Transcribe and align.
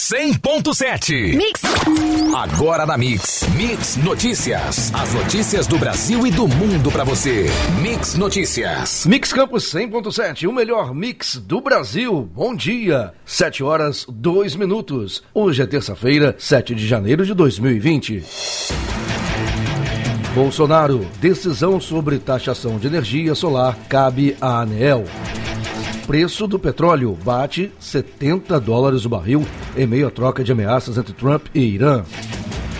100.7. 0.00 1.36
Mix. 1.36 1.60
Agora 2.34 2.86
na 2.86 2.96
Mix. 2.96 3.46
Mix 3.54 3.96
Notícias. 3.98 4.90
As 4.94 5.12
notícias 5.12 5.66
do 5.66 5.78
Brasil 5.78 6.26
e 6.26 6.30
do 6.30 6.48
mundo 6.48 6.90
para 6.90 7.04
você. 7.04 7.44
Mix 7.82 8.14
Notícias. 8.14 9.04
Mix 9.04 9.30
Campos 9.30 9.70
100.7, 9.70 10.48
o 10.48 10.52
melhor 10.52 10.94
mix 10.94 11.36
do 11.36 11.60
Brasil. 11.60 12.28
Bom 12.34 12.56
dia. 12.56 13.12
7 13.26 13.62
horas 13.62 14.06
2 14.08 14.56
minutos. 14.56 15.22
Hoje 15.34 15.60
é 15.60 15.66
terça-feira, 15.66 16.34
7 16.38 16.74
de 16.74 16.88
janeiro 16.88 17.26
de 17.26 17.34
2020. 17.34 18.24
Bolsonaro, 20.34 21.06
decisão 21.20 21.78
sobre 21.78 22.18
taxação 22.18 22.78
de 22.78 22.86
energia 22.86 23.34
solar 23.34 23.76
cabe 23.86 24.34
à 24.40 24.62
ANEEL. 24.62 25.04
Preço 26.10 26.48
do 26.48 26.58
petróleo 26.58 27.16
bate 27.24 27.70
70 27.78 28.58
dólares 28.58 29.04
o 29.04 29.08
barril 29.08 29.46
em 29.76 29.86
meio 29.86 30.08
à 30.08 30.10
troca 30.10 30.42
de 30.42 30.50
ameaças 30.50 30.98
entre 30.98 31.12
Trump 31.12 31.46
e 31.54 31.60
Irã. 31.60 32.02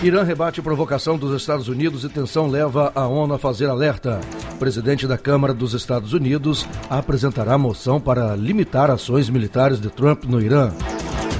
Irã 0.03 0.21
rebate 0.21 0.61
provocação 0.61 1.17
dos 1.17 1.33
Estados 1.33 1.69
Unidos 1.69 2.03
e 2.03 2.09
tensão 2.09 2.49
leva 2.49 2.91
a 2.93 3.07
ONU 3.07 3.33
a 3.33 3.39
fazer 3.39 3.69
alerta. 3.69 4.19
O 4.53 4.57
presidente 4.57 5.07
da 5.07 5.17
Câmara 5.17 5.53
dos 5.53 5.73
Estados 5.73 6.11
Unidos 6.11 6.67
apresentará 6.89 7.57
moção 7.57 8.01
para 8.01 8.35
limitar 8.35 8.91
ações 8.91 9.29
militares 9.29 9.79
de 9.79 9.89
Trump 9.89 10.25
no 10.25 10.41
Irã. 10.41 10.73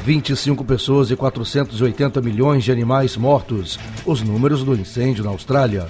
25 0.06 0.64
pessoas 0.64 1.12
e 1.12 1.18
480 1.18 2.22
milhões 2.22 2.64
de 2.64 2.72
animais 2.72 3.18
mortos. 3.18 3.78
Os 4.06 4.22
números 4.22 4.64
do 4.64 4.74
incêndio 4.74 5.26
na 5.26 5.32
Austrália. 5.32 5.90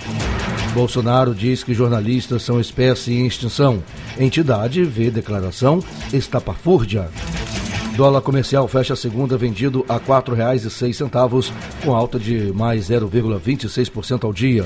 Bolsonaro 0.74 1.36
diz 1.36 1.64
que 1.64 1.74
jornalistas 1.74 2.44
são 2.44 2.60
espécie 2.60 3.14
em 3.14 3.28
extinção. 3.28 3.84
Entidade 4.18 4.84
vê 4.84 5.12
declaração 5.12 5.84
estapafúrdia. 6.14 7.10
Dólar 7.96 8.22
comercial 8.22 8.68
fecha 8.68 8.94
a 8.94 8.96
segunda 8.96 9.38
vendido 9.38 9.86
a 9.90 9.96
R$ 9.96 10.02
4,06, 10.08 11.52
com 11.84 11.94
alta 11.94 12.18
de 12.18 12.54
mais 12.54 12.90
0,26% 12.90 14.24
ao 14.24 14.32
dia. 14.32 14.66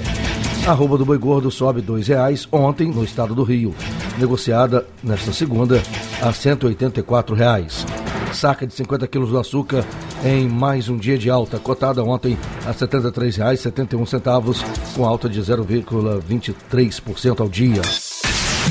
A 0.67 0.73
roupa 0.73 0.97
do 0.97 1.05
boi 1.05 1.17
gordo 1.17 1.49
sobe 1.49 1.81
R$ 1.81 1.87
2,00 1.87 2.47
ontem 2.51 2.91
no 2.91 3.03
estado 3.03 3.33
do 3.33 3.43
Rio, 3.43 3.73
negociada 4.17 4.85
nesta 5.03 5.33
segunda 5.33 5.81
a 6.21 6.31
184 6.31 7.35
reais. 7.35 7.85
Saca 8.31 8.67
de 8.67 8.73
50 8.73 9.07
quilos 9.07 9.29
do 9.31 9.39
açúcar 9.39 9.83
em 10.25 10.49
mais 10.49 10.89
um 10.89 10.97
dia 10.97 11.17
de 11.19 11.29
alta, 11.29 11.59
cotada 11.59 12.03
ontem 12.03 12.35
a 12.65 12.71
R$ 12.71 12.77
73,71, 12.77 14.65
com 14.95 15.05
alta 15.05 15.29
de 15.29 15.39
0,23% 15.39 17.39
ao 17.39 17.47
dia. 17.47 17.83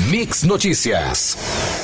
Mix 0.09 0.43
Notícias. 0.43 1.37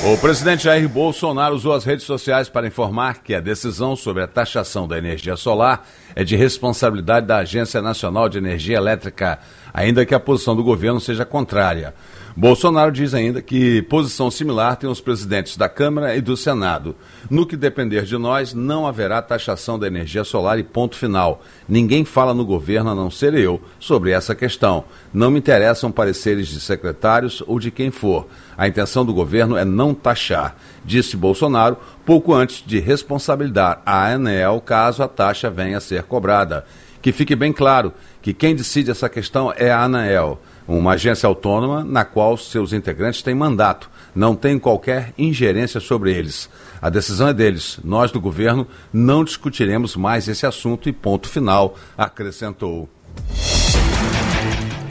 O 0.04 0.18
presidente 0.18 0.64
Jair 0.64 0.86
Bolsonaro 0.86 1.54
usou 1.54 1.72
as 1.72 1.84
redes 1.84 2.04
sociais 2.04 2.50
para 2.50 2.66
informar 2.66 3.22
que 3.22 3.34
a 3.34 3.40
decisão 3.40 3.96
sobre 3.96 4.22
a 4.22 4.26
taxação 4.26 4.86
da 4.86 4.98
energia 4.98 5.36
solar 5.36 5.86
é 6.14 6.22
de 6.22 6.36
responsabilidade 6.36 7.26
da 7.26 7.38
Agência 7.38 7.80
Nacional 7.80 8.28
de 8.28 8.36
Energia 8.36 8.76
Elétrica, 8.76 9.38
ainda 9.72 10.04
que 10.04 10.14
a 10.14 10.20
posição 10.20 10.54
do 10.54 10.62
governo 10.62 11.00
seja 11.00 11.24
contrária. 11.24 11.94
Bolsonaro 12.34 12.90
diz 12.90 13.12
ainda 13.12 13.42
que 13.42 13.82
posição 13.82 14.30
similar 14.30 14.76
tem 14.76 14.88
os 14.88 15.02
presidentes 15.02 15.54
da 15.54 15.68
Câmara 15.68 16.16
e 16.16 16.20
do 16.22 16.34
Senado. 16.34 16.96
No 17.28 17.44
que 17.44 17.58
depender 17.58 18.04
de 18.04 18.16
nós, 18.16 18.54
não 18.54 18.86
haverá 18.86 19.20
taxação 19.20 19.78
da 19.78 19.86
energia 19.86 20.24
solar 20.24 20.58
e 20.58 20.62
ponto 20.62 20.96
final. 20.96 21.42
Ninguém 21.68 22.06
fala 22.06 22.32
no 22.32 22.44
governo, 22.44 22.90
a 22.90 22.94
não 22.94 23.10
ser 23.10 23.34
eu, 23.34 23.60
sobre 23.78 24.12
essa 24.12 24.34
questão. 24.34 24.84
Não 25.12 25.30
me 25.30 25.40
interessam 25.40 25.92
pareceres 25.92 26.48
de 26.48 26.58
secretários 26.58 27.42
ou 27.46 27.60
de 27.60 27.70
quem 27.70 27.90
for. 27.90 28.26
A 28.56 28.66
intenção 28.66 29.04
do 29.04 29.12
governo 29.12 29.54
é 29.54 29.64
não 29.64 29.92
taxar, 29.92 30.56
disse 30.82 31.18
Bolsonaro 31.18 31.76
pouco 32.06 32.32
antes 32.32 32.64
de 32.66 32.80
responsabilizar 32.80 33.82
a 33.84 34.06
ANEL 34.08 34.60
caso 34.62 35.02
a 35.02 35.08
taxa 35.08 35.50
venha 35.50 35.76
a 35.76 35.80
ser 35.80 36.04
cobrada. 36.04 36.64
Que 37.02 37.12
fique 37.12 37.36
bem 37.36 37.52
claro 37.52 37.92
que 38.22 38.32
quem 38.32 38.54
decide 38.54 38.90
essa 38.90 39.08
questão 39.08 39.52
é 39.54 39.70
a 39.70 39.82
ANEL 39.82 40.40
uma 40.66 40.92
agência 40.92 41.26
autônoma 41.26 41.84
na 41.84 42.04
qual 42.04 42.36
seus 42.36 42.72
integrantes 42.72 43.22
têm 43.22 43.34
mandato, 43.34 43.90
não 44.14 44.34
tem 44.34 44.58
qualquer 44.58 45.12
ingerência 45.18 45.80
sobre 45.80 46.12
eles. 46.12 46.48
A 46.80 46.90
decisão 46.90 47.28
é 47.28 47.34
deles. 47.34 47.78
Nós 47.84 48.10
do 48.10 48.20
governo 48.20 48.66
não 48.92 49.24
discutiremos 49.24 49.96
mais 49.96 50.28
esse 50.28 50.46
assunto 50.46 50.88
e 50.88 50.92
ponto 50.92 51.28
final, 51.28 51.76
acrescentou. 51.96 52.88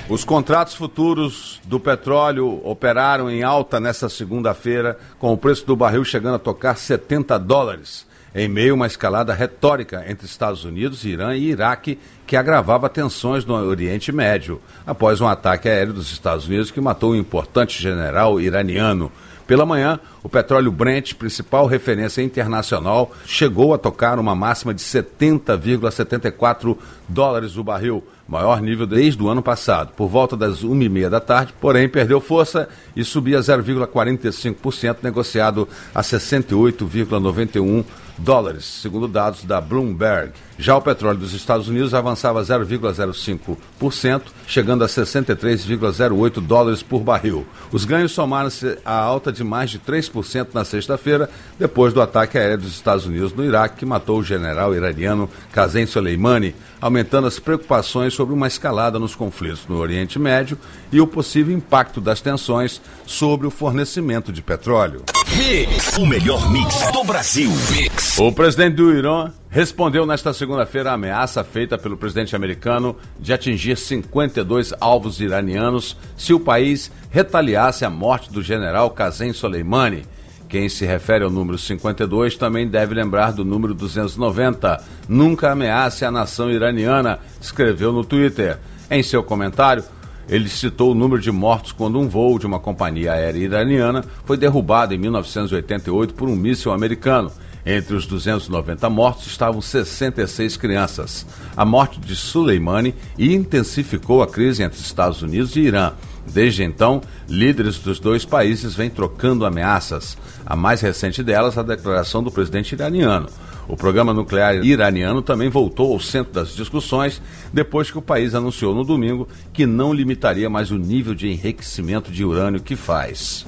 Os 0.09 0.25
contratos 0.25 0.73
futuros 0.73 1.62
do 1.63 1.79
petróleo 1.79 2.59
operaram 2.66 3.29
em 3.29 3.44
alta 3.44 3.79
nesta 3.79 4.09
segunda-feira, 4.09 5.00
com 5.17 5.31
o 5.31 5.38
preço 5.38 5.66
do 5.66 5.75
barril 5.75 6.03
chegando 6.03 6.35
a 6.35 6.40
tocar 6.40 6.75
70 6.75 7.40
dólares 7.40 8.10
em 8.34 8.47
meio 8.47 8.74
a 8.74 8.75
uma 8.75 8.88
escalada 8.88 9.34
retórica 9.34 10.06
entre 10.08 10.25
Estados 10.25 10.64
Unidos, 10.64 11.03
Irã 11.06 11.36
e 11.36 11.50
Iraque, 11.50 12.00
que 12.25 12.36
agravava 12.36 12.90
tensões 12.90 13.44
no 13.44 13.53
Oriente 13.53 14.12
Médio, 14.12 14.62
após 14.88 15.19
um 15.19 15.28
ataque 15.28 15.68
aéreo 15.68 15.94
dos 15.94 16.12
Estados 16.12 16.47
Unidos 16.47 16.72
que 16.72 16.80
matou 16.80 17.12
um 17.12 17.16
importante 17.16 17.81
general 17.81 18.40
iraniano. 18.40 19.12
Pela 19.46 19.66
manhã, 19.66 20.00
o 20.24 20.30
petróleo 20.30 20.72
Brent, 20.72 21.16
principal 21.16 21.66
referência 21.66 22.22
internacional, 22.22 23.12
chegou 23.25 23.74
a 23.74 23.78
tocar 23.78 24.18
uma 24.18 24.34
máxima 24.34 24.74
de 24.74 24.81
70,74 24.81 26.78
dólares 27.09 27.58
o 27.58 27.64
barril, 27.64 28.02
maior 28.25 28.62
nível 28.62 28.88
desde 28.88 29.22
o 29.22 29.28
ano 29.28 29.41
passado, 29.41 29.91
por 29.91 30.08
volta 30.08 30.38
das 30.38 30.64
1h30 30.64 31.09
da 31.09 31.20
tarde, 31.20 31.53
porém 31.59 31.90
perdeu 31.90 32.22
força 32.22 32.70
e 32.96 33.03
subia 33.03 33.40
0,45%, 33.40 35.00
negociado 35.03 35.68
a 35.94 36.02
68,91 36.02 37.84
dólares, 38.22 38.66
segundo 38.66 39.08
dados 39.08 39.44
da 39.44 39.59
Bloomberg. 39.59 40.34
Já 40.61 40.77
o 40.77 40.81
petróleo 40.81 41.17
dos 41.17 41.33
Estados 41.33 41.67
Unidos 41.67 41.91
avançava 41.91 42.39
0,05%, 42.39 44.22
chegando 44.45 44.83
a 44.83 44.88
63,08 44.88 46.39
dólares 46.39 46.83
por 46.83 47.01
barril. 47.01 47.47
Os 47.72 47.83
ganhos 47.83 48.11
somaram-se 48.11 48.77
à 48.85 48.94
alta 48.94 49.31
de 49.31 49.44
mais 49.44 49.72
de 49.72 49.79
3% 49.79 50.49
na 50.53 50.63
sexta-feira, 50.63 51.27
depois 51.57 51.94
do 51.94 51.99
ataque 51.99 52.38
aéreo 52.38 52.59
dos 52.59 52.73
Estados 52.73 53.07
Unidos 53.07 53.33
no 53.33 53.44
Iraque, 53.44 53.77
que 53.77 53.85
matou 53.88 54.19
o 54.19 54.23
general 54.23 54.75
iraniano 54.75 55.27
Qasem 55.51 55.88
Soleimani, 55.88 56.53
aumentando 56.79 57.25
as 57.25 57.39
preocupações 57.39 58.13
sobre 58.13 58.35
uma 58.35 58.45
escalada 58.45 58.99
nos 58.99 59.16
conflitos 59.16 59.66
no 59.67 59.78
Oriente 59.78 60.19
Médio 60.19 60.59
e 60.91 61.01
o 61.01 61.07
possível 61.07 61.57
impacto 61.57 61.99
das 61.99 62.22
tensões 62.22 62.79
sobre 63.07 63.47
o 63.47 63.51
fornecimento 63.51 64.31
de 64.31 64.43
petróleo. 64.43 65.05
Mix, 65.35 65.97
o 65.97 66.05
melhor 66.05 66.51
mix 66.51 66.91
do 66.91 67.03
Brasil. 67.03 67.49
Mix. 67.72 68.19
O 68.19 68.31
presidente 68.31 68.75
do 68.75 68.95
Irã 68.95 69.31
respondeu 69.51 70.06
nesta 70.06 70.31
segunda-feira 70.31 70.91
a 70.91 70.94
ameaça 70.94 71.44
feita 71.44 71.78
pelo 71.78 71.97
presidente 71.97 72.35
americano 72.38 72.95
de 73.19 73.34
atingir 73.34 73.75
52 73.75 74.73
alvos 74.79 75.19
iranianos 75.19 75.97
se 76.16 76.34
o 76.34 76.39
país 76.39 76.89
retaliasse 77.09 77.84
a 77.84 77.90
morte 77.90 78.31
do 78.31 78.41
general 78.41 78.90
Qasem 78.91 79.34
Soleimani. 79.34 80.06
Quem 80.47 80.69
se 80.69 80.85
refere 80.85 81.25
ao 81.25 81.29
número 81.29 81.57
52 81.57 82.38
também 82.38 82.66
deve 82.66 82.95
lembrar 82.95 83.34
do 83.34 83.44
número 83.44 83.73
290. 83.73 84.81
Nunca 85.07 85.51
ameace 85.51 86.06
a 86.06 86.11
nação 86.11 86.50
iraniana, 86.50 87.19
escreveu 87.40 87.91
no 87.91 88.06
Twitter. 88.06 88.57
Em 88.90 89.03
seu 89.03 89.22
comentário, 89.22 89.84
ele 90.29 90.47
citou 90.47 90.91
o 90.91 90.95
número 90.95 91.22
de 91.22 91.31
mortos 91.31 91.73
quando 91.73 92.00
um 92.00 92.07
voo 92.07 92.40
de 92.40 92.45
uma 92.45 92.59
companhia 92.59 93.13
aérea 93.13 93.40
iraniana 93.40 94.03
foi 94.23 94.38
derrubado 94.38 94.94
em 94.94 94.97
1988 94.97 96.13
por 96.13 96.29
um 96.29 96.35
míssil 96.38 96.72
americano. 96.72 97.29
Entre 97.66 97.95
os 97.95 98.05
290 98.05 98.89
mortos 98.89 99.27
estavam 99.27 99.61
66 99.61 100.57
crianças. 100.57 101.25
A 101.55 101.63
morte 101.63 101.99
de 101.99 102.16
Soleimani 102.16 102.95
intensificou 103.17 104.22
a 104.23 104.27
crise 104.27 104.63
entre 104.63 104.79
Estados 104.79 105.22
Unidos 105.22 105.55
e 105.55 105.61
Irã. 105.61 105.94
Desde 106.25 106.63
então, 106.63 107.01
líderes 107.27 107.79
dos 107.79 107.99
dois 107.99 108.25
países 108.25 108.75
vêm 108.75 108.89
trocando 108.89 109.45
ameaças. 109.45 110.17
A 110.45 110.55
mais 110.55 110.81
recente 110.81 111.23
delas, 111.23 111.57
a 111.57 111.63
declaração 111.63 112.23
do 112.23 112.31
presidente 112.31 112.73
iraniano. 112.73 113.27
O 113.67 113.78
programa 113.78 114.13
nuclear 114.13 114.55
iraniano 114.66 115.22
também 115.22 115.49
voltou 115.49 115.93
ao 115.93 115.99
centro 115.99 116.34
das 116.34 116.55
discussões 116.55 117.22
depois 117.53 117.90
que 117.90 117.97
o 117.97 118.02
país 118.02 118.35
anunciou 118.35 118.75
no 118.75 118.84
domingo 118.84 119.28
que 119.53 119.66
não 119.66 119.93
limitaria 119.93 120.49
mais 120.49 120.72
o 120.72 120.78
nível 120.78 121.16
de 121.16 121.29
enriquecimento 121.29 122.11
de 122.11 122.25
urânio 122.25 122.59
que 122.59 122.75
faz. 122.75 123.46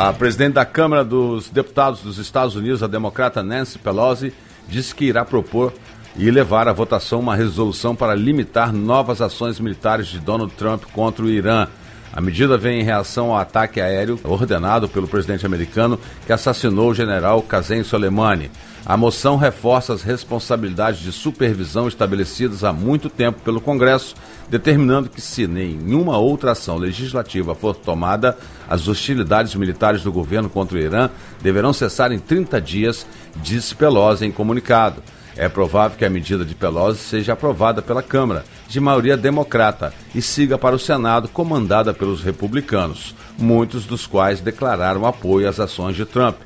A 0.00 0.12
presidente 0.12 0.52
da 0.52 0.64
Câmara 0.64 1.04
dos 1.04 1.50
Deputados 1.50 2.02
dos 2.02 2.18
Estados 2.18 2.54
Unidos, 2.54 2.84
a 2.84 2.86
democrata 2.86 3.42
Nancy 3.42 3.80
Pelosi, 3.80 4.32
disse 4.68 4.94
que 4.94 5.06
irá 5.06 5.24
propor 5.24 5.72
e 6.16 6.30
levar 6.30 6.68
à 6.68 6.72
votação 6.72 7.18
uma 7.18 7.34
resolução 7.34 7.96
para 7.96 8.14
limitar 8.14 8.72
novas 8.72 9.20
ações 9.20 9.58
militares 9.58 10.06
de 10.06 10.20
Donald 10.20 10.54
Trump 10.54 10.84
contra 10.92 11.24
o 11.24 11.28
Irã. 11.28 11.66
A 12.12 12.20
medida 12.20 12.56
vem 12.56 12.80
em 12.80 12.84
reação 12.84 13.32
ao 13.32 13.38
ataque 13.38 13.80
aéreo 13.80 14.20
ordenado 14.22 14.88
pelo 14.88 15.08
presidente 15.08 15.44
americano 15.44 15.98
que 16.24 16.32
assassinou 16.32 16.90
o 16.90 16.94
general 16.94 17.42
Qasem 17.42 17.82
Soleimani. 17.82 18.52
A 18.86 18.96
moção 18.96 19.36
reforça 19.36 19.92
as 19.92 20.02
responsabilidades 20.02 21.00
de 21.00 21.12
supervisão 21.12 21.88
estabelecidas 21.88 22.64
há 22.64 22.72
muito 22.72 23.10
tempo 23.10 23.40
pelo 23.42 23.60
Congresso, 23.60 24.14
determinando 24.48 25.10
que, 25.10 25.20
se 25.20 25.46
nenhuma 25.46 26.16
outra 26.16 26.52
ação 26.52 26.76
legislativa 26.76 27.54
for 27.54 27.74
tomada, 27.74 28.36
as 28.68 28.88
hostilidades 28.88 29.54
militares 29.54 30.02
do 30.02 30.12
governo 30.12 30.48
contra 30.48 30.78
o 30.78 30.80
Irã 30.80 31.10
deverão 31.42 31.72
cessar 31.72 32.12
em 32.12 32.18
30 32.18 32.60
dias, 32.60 33.06
disse 33.36 33.74
Pelosi 33.74 34.24
em 34.24 34.32
comunicado. 34.32 35.02
É 35.36 35.48
provável 35.48 35.96
que 35.96 36.04
a 36.04 36.10
medida 36.10 36.44
de 36.44 36.54
Pelosi 36.54 36.98
seja 36.98 37.34
aprovada 37.34 37.80
pela 37.80 38.02
Câmara, 38.02 38.44
de 38.66 38.80
maioria 38.80 39.16
democrata, 39.16 39.92
e 40.12 40.20
siga 40.20 40.58
para 40.58 40.74
o 40.74 40.80
Senado, 40.80 41.28
comandada 41.28 41.94
pelos 41.94 42.24
republicanos, 42.24 43.14
muitos 43.38 43.86
dos 43.86 44.04
quais 44.04 44.40
declararam 44.40 45.06
apoio 45.06 45.48
às 45.48 45.60
ações 45.60 45.94
de 45.94 46.04
Trump. 46.04 46.36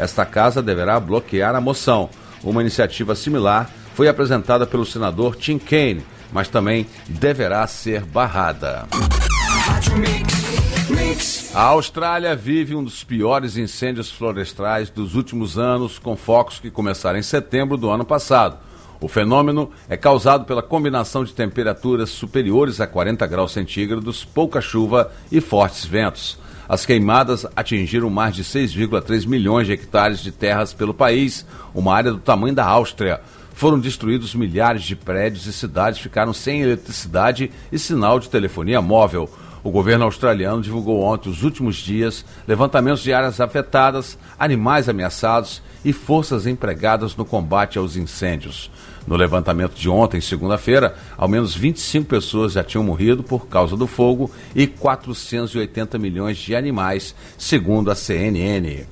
Esta 0.00 0.24
casa 0.24 0.62
deverá 0.62 0.98
bloquear 0.98 1.54
a 1.54 1.60
moção. 1.60 2.08
Uma 2.42 2.62
iniciativa 2.62 3.14
similar 3.14 3.70
foi 3.94 4.08
apresentada 4.08 4.66
pelo 4.66 4.86
senador 4.86 5.36
Tim 5.36 5.58
Kaine, 5.58 6.02
mas 6.32 6.48
também 6.48 6.86
deverá 7.06 7.66
ser 7.66 8.02
barrada. 8.06 8.86
A 11.54 11.62
Austrália 11.62 12.34
vive 12.34 12.74
um 12.74 12.82
dos 12.82 13.04
piores 13.04 13.58
incêndios 13.58 14.10
florestais 14.10 14.88
dos 14.88 15.14
últimos 15.14 15.58
anos, 15.58 15.98
com 15.98 16.16
focos 16.16 16.58
que 16.58 16.70
começaram 16.70 17.18
em 17.18 17.22
setembro 17.22 17.76
do 17.76 17.90
ano 17.90 18.04
passado. 18.04 18.56
O 19.02 19.06
fenômeno 19.08 19.70
é 19.86 19.98
causado 19.98 20.46
pela 20.46 20.62
combinação 20.62 21.24
de 21.24 21.34
temperaturas 21.34 22.08
superiores 22.08 22.80
a 22.80 22.86
40 22.86 23.26
graus 23.26 23.52
centígrados, 23.52 24.24
pouca 24.24 24.62
chuva 24.62 25.12
e 25.30 25.42
fortes 25.42 25.84
ventos. 25.84 26.38
As 26.70 26.86
queimadas 26.86 27.44
atingiram 27.56 28.08
mais 28.08 28.32
de 28.32 28.44
6,3 28.44 29.26
milhões 29.26 29.66
de 29.66 29.72
hectares 29.72 30.20
de 30.20 30.30
terras 30.30 30.72
pelo 30.72 30.94
país, 30.94 31.44
uma 31.74 31.92
área 31.92 32.12
do 32.12 32.20
tamanho 32.20 32.54
da 32.54 32.64
Áustria. 32.64 33.20
Foram 33.52 33.80
destruídos 33.80 34.36
milhares 34.36 34.84
de 34.84 34.94
prédios 34.94 35.46
e 35.46 35.52
cidades 35.52 35.98
ficaram 35.98 36.32
sem 36.32 36.62
eletricidade 36.62 37.50
e 37.72 37.76
sinal 37.76 38.20
de 38.20 38.30
telefonia 38.30 38.80
móvel. 38.80 39.28
O 39.64 39.70
governo 39.72 40.04
australiano 40.04 40.62
divulgou 40.62 41.02
ontem 41.02 41.28
os 41.28 41.42
últimos 41.42 41.74
dias 41.74 42.24
levantamentos 42.46 43.02
de 43.02 43.12
áreas 43.12 43.40
afetadas, 43.40 44.16
animais 44.38 44.88
ameaçados 44.88 45.60
e 45.84 45.92
forças 45.92 46.46
empregadas 46.46 47.16
no 47.16 47.24
combate 47.24 47.78
aos 47.78 47.96
incêndios. 47.96 48.70
No 49.06 49.16
levantamento 49.16 49.74
de 49.74 49.88
ontem, 49.88 50.20
segunda-feira, 50.20 50.94
ao 51.16 51.28
menos 51.28 51.54
25 51.54 52.06
pessoas 52.06 52.52
já 52.52 52.62
tinham 52.62 52.84
morrido 52.84 53.22
por 53.22 53.46
causa 53.46 53.76
do 53.76 53.86
fogo 53.86 54.30
e 54.54 54.66
480 54.66 55.98
milhões 55.98 56.36
de 56.38 56.54
animais, 56.54 57.14
segundo 57.38 57.90
a 57.90 57.94
CNN. 57.94 58.84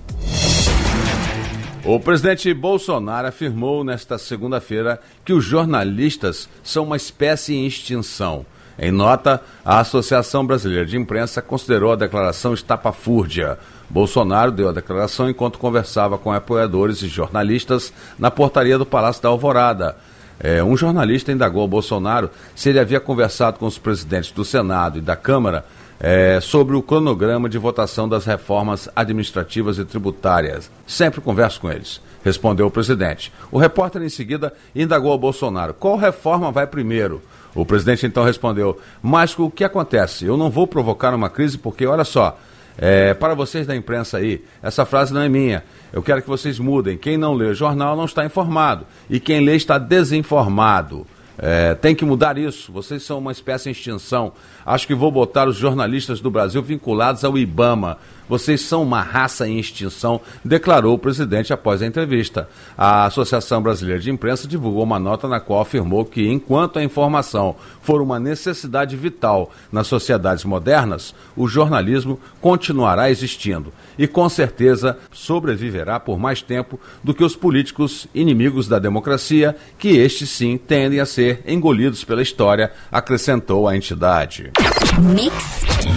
O 1.84 1.98
presidente 2.00 2.52
Bolsonaro 2.52 3.28
afirmou 3.28 3.82
nesta 3.82 4.18
segunda-feira 4.18 5.00
que 5.24 5.32
os 5.32 5.44
jornalistas 5.44 6.48
são 6.62 6.84
uma 6.84 6.96
espécie 6.96 7.54
em 7.54 7.66
extinção. 7.66 8.44
Em 8.78 8.92
nota, 8.92 9.42
a 9.64 9.80
Associação 9.80 10.46
Brasileira 10.46 10.86
de 10.86 10.96
Imprensa 10.96 11.42
considerou 11.42 11.92
a 11.92 11.96
declaração 11.96 12.54
estapafúrdia. 12.54 13.58
Bolsonaro 13.90 14.52
deu 14.52 14.68
a 14.68 14.72
declaração 14.72 15.30
enquanto 15.30 15.58
conversava 15.58 16.18
com 16.18 16.32
apoiadores 16.32 17.02
e 17.02 17.08
jornalistas 17.08 17.92
na 18.18 18.30
portaria 18.30 18.76
do 18.76 18.84
Palácio 18.84 19.22
da 19.22 19.28
Alvorada. 19.28 19.96
É, 20.40 20.62
um 20.62 20.76
jornalista 20.76 21.32
indagou 21.32 21.62
ao 21.62 21.68
Bolsonaro 21.68 22.30
se 22.54 22.68
ele 22.68 22.78
havia 22.78 23.00
conversado 23.00 23.58
com 23.58 23.66
os 23.66 23.78
presidentes 23.78 24.30
do 24.30 24.44
Senado 24.44 24.98
e 24.98 25.00
da 25.00 25.16
Câmara 25.16 25.64
é, 25.98 26.38
sobre 26.40 26.76
o 26.76 26.82
cronograma 26.82 27.48
de 27.48 27.58
votação 27.58 28.08
das 28.08 28.24
reformas 28.24 28.88
administrativas 28.94 29.78
e 29.78 29.84
tributárias. 29.84 30.70
Sempre 30.86 31.20
converso 31.20 31.60
com 31.60 31.70
eles, 31.70 32.00
respondeu 32.22 32.66
o 32.66 32.70
presidente. 32.70 33.32
O 33.50 33.58
repórter, 33.58 34.02
em 34.02 34.08
seguida, 34.08 34.52
indagou 34.74 35.10
ao 35.10 35.18
Bolsonaro: 35.18 35.74
qual 35.74 35.96
reforma 35.96 36.52
vai 36.52 36.66
primeiro? 36.66 37.20
O 37.54 37.66
presidente 37.66 38.06
então 38.06 38.22
respondeu: 38.22 38.78
Mas 39.02 39.36
o 39.36 39.50
que 39.50 39.64
acontece? 39.64 40.24
Eu 40.24 40.36
não 40.36 40.50
vou 40.50 40.66
provocar 40.66 41.12
uma 41.14 41.28
crise 41.28 41.58
porque, 41.58 41.84
olha 41.84 42.04
só, 42.04 42.38
é, 42.78 43.12
para 43.12 43.34
vocês 43.34 43.66
da 43.66 43.74
imprensa 43.74 44.18
aí, 44.18 44.44
essa 44.62 44.86
frase 44.86 45.12
não 45.12 45.20
é 45.20 45.28
minha. 45.28 45.64
Eu 45.92 46.00
quero 46.00 46.22
que 46.22 46.28
vocês 46.28 46.60
mudem. 46.60 46.96
Quem 46.96 47.16
não 47.16 47.34
lê 47.34 47.46
o 47.46 47.54
jornal 47.54 47.96
não 47.96 48.04
está 48.04 48.24
informado. 48.24 48.86
E 49.10 49.18
quem 49.18 49.44
lê 49.44 49.56
está 49.56 49.78
desinformado. 49.78 51.04
É, 51.36 51.74
tem 51.74 51.94
que 51.94 52.04
mudar 52.04 52.38
isso. 52.38 52.72
Vocês 52.72 53.02
são 53.02 53.18
uma 53.18 53.32
espécie 53.32 53.68
em 53.68 53.72
extinção. 53.72 54.32
Acho 54.64 54.86
que 54.86 54.94
vou 54.94 55.10
botar 55.10 55.48
os 55.48 55.56
jornalistas 55.56 56.20
do 56.20 56.30
Brasil 56.30 56.62
vinculados 56.62 57.24
ao 57.24 57.36
IBAMA. 57.36 57.98
Vocês 58.28 58.60
são 58.60 58.82
uma 58.82 59.00
raça 59.00 59.48
em 59.48 59.58
extinção, 59.58 60.20
declarou 60.44 60.94
o 60.94 60.98
presidente 60.98 61.52
após 61.52 61.82
a 61.82 61.86
entrevista. 61.86 62.48
A 62.76 63.06
Associação 63.06 63.62
Brasileira 63.62 64.00
de 64.00 64.10
Imprensa 64.10 64.46
divulgou 64.46 64.82
uma 64.82 64.98
nota 64.98 65.26
na 65.26 65.40
qual 65.40 65.60
afirmou 65.60 66.04
que, 66.04 66.28
enquanto 66.28 66.78
a 66.78 66.84
informação 66.84 67.56
for 67.80 68.02
uma 68.02 68.20
necessidade 68.20 68.96
vital 68.96 69.50
nas 69.72 69.86
sociedades 69.86 70.44
modernas, 70.44 71.14
o 71.36 71.48
jornalismo 71.48 72.20
continuará 72.40 73.10
existindo 73.10 73.72
e, 73.98 74.06
com 74.06 74.28
certeza, 74.28 74.98
sobreviverá 75.10 75.98
por 75.98 76.18
mais 76.18 76.42
tempo 76.42 76.78
do 77.02 77.14
que 77.14 77.24
os 77.24 77.34
políticos 77.34 78.06
inimigos 78.14 78.68
da 78.68 78.78
democracia, 78.78 79.56
que 79.78 79.96
estes 79.96 80.30
sim 80.30 80.58
tendem 80.58 81.00
a 81.00 81.06
ser 81.06 81.42
engolidos 81.46 82.04
pela 82.04 82.22
história, 82.22 82.70
acrescentou 82.92 83.66
a 83.66 83.76
entidade. 83.76 84.52
Mix. 84.98 85.87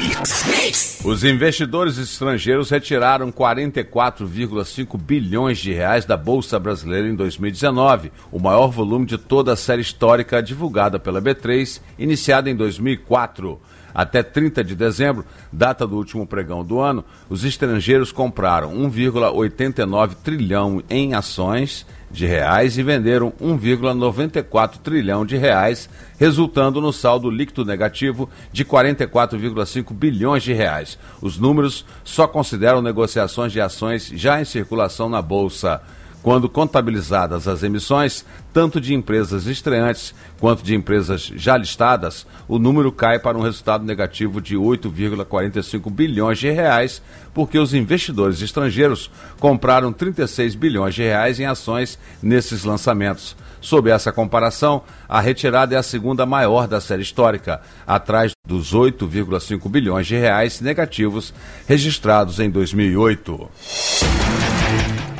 Os 1.03 1.23
investidores 1.23 1.97
estrangeiros 1.97 2.69
retiraram 2.69 3.31
44,5 3.31 4.97
bilhões 4.97 5.57
de 5.57 5.73
reais 5.73 6.05
da 6.05 6.15
Bolsa 6.15 6.59
Brasileira 6.59 7.07
em 7.07 7.15
2019, 7.15 8.11
o 8.31 8.39
maior 8.39 8.67
volume 8.67 9.05
de 9.05 9.17
toda 9.17 9.53
a 9.53 9.55
série 9.55 9.81
histórica 9.81 10.41
divulgada 10.41 10.99
pela 10.99 11.21
B3, 11.21 11.81
iniciada 11.97 12.49
em 12.49 12.55
2004. 12.55 13.59
Até 13.93 14.23
30 14.23 14.63
de 14.63 14.75
dezembro, 14.75 15.25
data 15.51 15.85
do 15.85 15.97
último 15.97 16.25
pregão 16.25 16.63
do 16.63 16.79
ano, 16.79 17.03
os 17.29 17.43
estrangeiros 17.43 18.11
compraram 18.11 18.73
1,89 18.73 20.15
trilhão 20.23 20.81
em 20.89 21.13
ações 21.13 21.85
de 22.11 22.25
reais 22.25 22.77
e 22.77 22.83
venderam 22.83 23.31
1,94 23.41 24.77
trilhão 24.77 25.25
de 25.25 25.37
reais, 25.37 25.89
resultando 26.19 26.81
no 26.81 26.91
saldo 26.91 27.29
líquido 27.29 27.65
negativo 27.65 28.29
de 28.51 28.65
44,5 28.65 29.93
bilhões 29.93 30.43
de 30.43 30.53
reais. 30.53 30.97
Os 31.21 31.37
números 31.37 31.85
só 32.03 32.27
consideram 32.27 32.81
negociações 32.81 33.51
de 33.51 33.61
ações 33.61 34.11
já 34.13 34.41
em 34.41 34.45
circulação 34.45 35.09
na 35.09 35.21
bolsa. 35.21 35.81
Quando 36.23 36.47
contabilizadas 36.47 37.47
as 37.47 37.63
emissões, 37.63 38.23
tanto 38.53 38.79
de 38.79 38.93
empresas 38.93 39.47
estreantes 39.47 40.13
quanto 40.39 40.63
de 40.63 40.75
empresas 40.75 41.31
já 41.35 41.57
listadas, 41.57 42.27
o 42.47 42.59
número 42.59 42.91
cai 42.91 43.17
para 43.17 43.37
um 43.37 43.41
resultado 43.41 43.83
negativo 43.83 44.39
de 44.39 44.55
8,45 44.55 45.91
bilhões 45.91 46.37
de 46.37 46.51
reais, 46.51 47.01
porque 47.33 47.57
os 47.57 47.73
investidores 47.73 48.39
estrangeiros 48.41 49.09
compraram 49.39 49.91
36 49.91 50.53
bilhões 50.53 50.93
de 50.93 51.01
reais 51.01 51.39
em 51.39 51.45
ações 51.45 51.97
nesses 52.21 52.63
lançamentos. 52.63 53.35
Sob 53.59 53.89
essa 53.89 54.11
comparação, 54.11 54.83
a 55.07 55.21
retirada 55.21 55.75
é 55.75 55.77
a 55.77 55.83
segunda 55.83 56.25
maior 56.25 56.67
da 56.67 56.81
série 56.81 57.03
histórica, 57.03 57.61
atrás 57.85 58.31
dos 58.45 58.73
8,5 58.73 59.69
bilhões 59.69 60.05
de 60.05 60.15
reais 60.15 60.61
negativos 60.61 61.33
registrados 61.67 62.39
em 62.39 62.49
2008. 62.49 63.49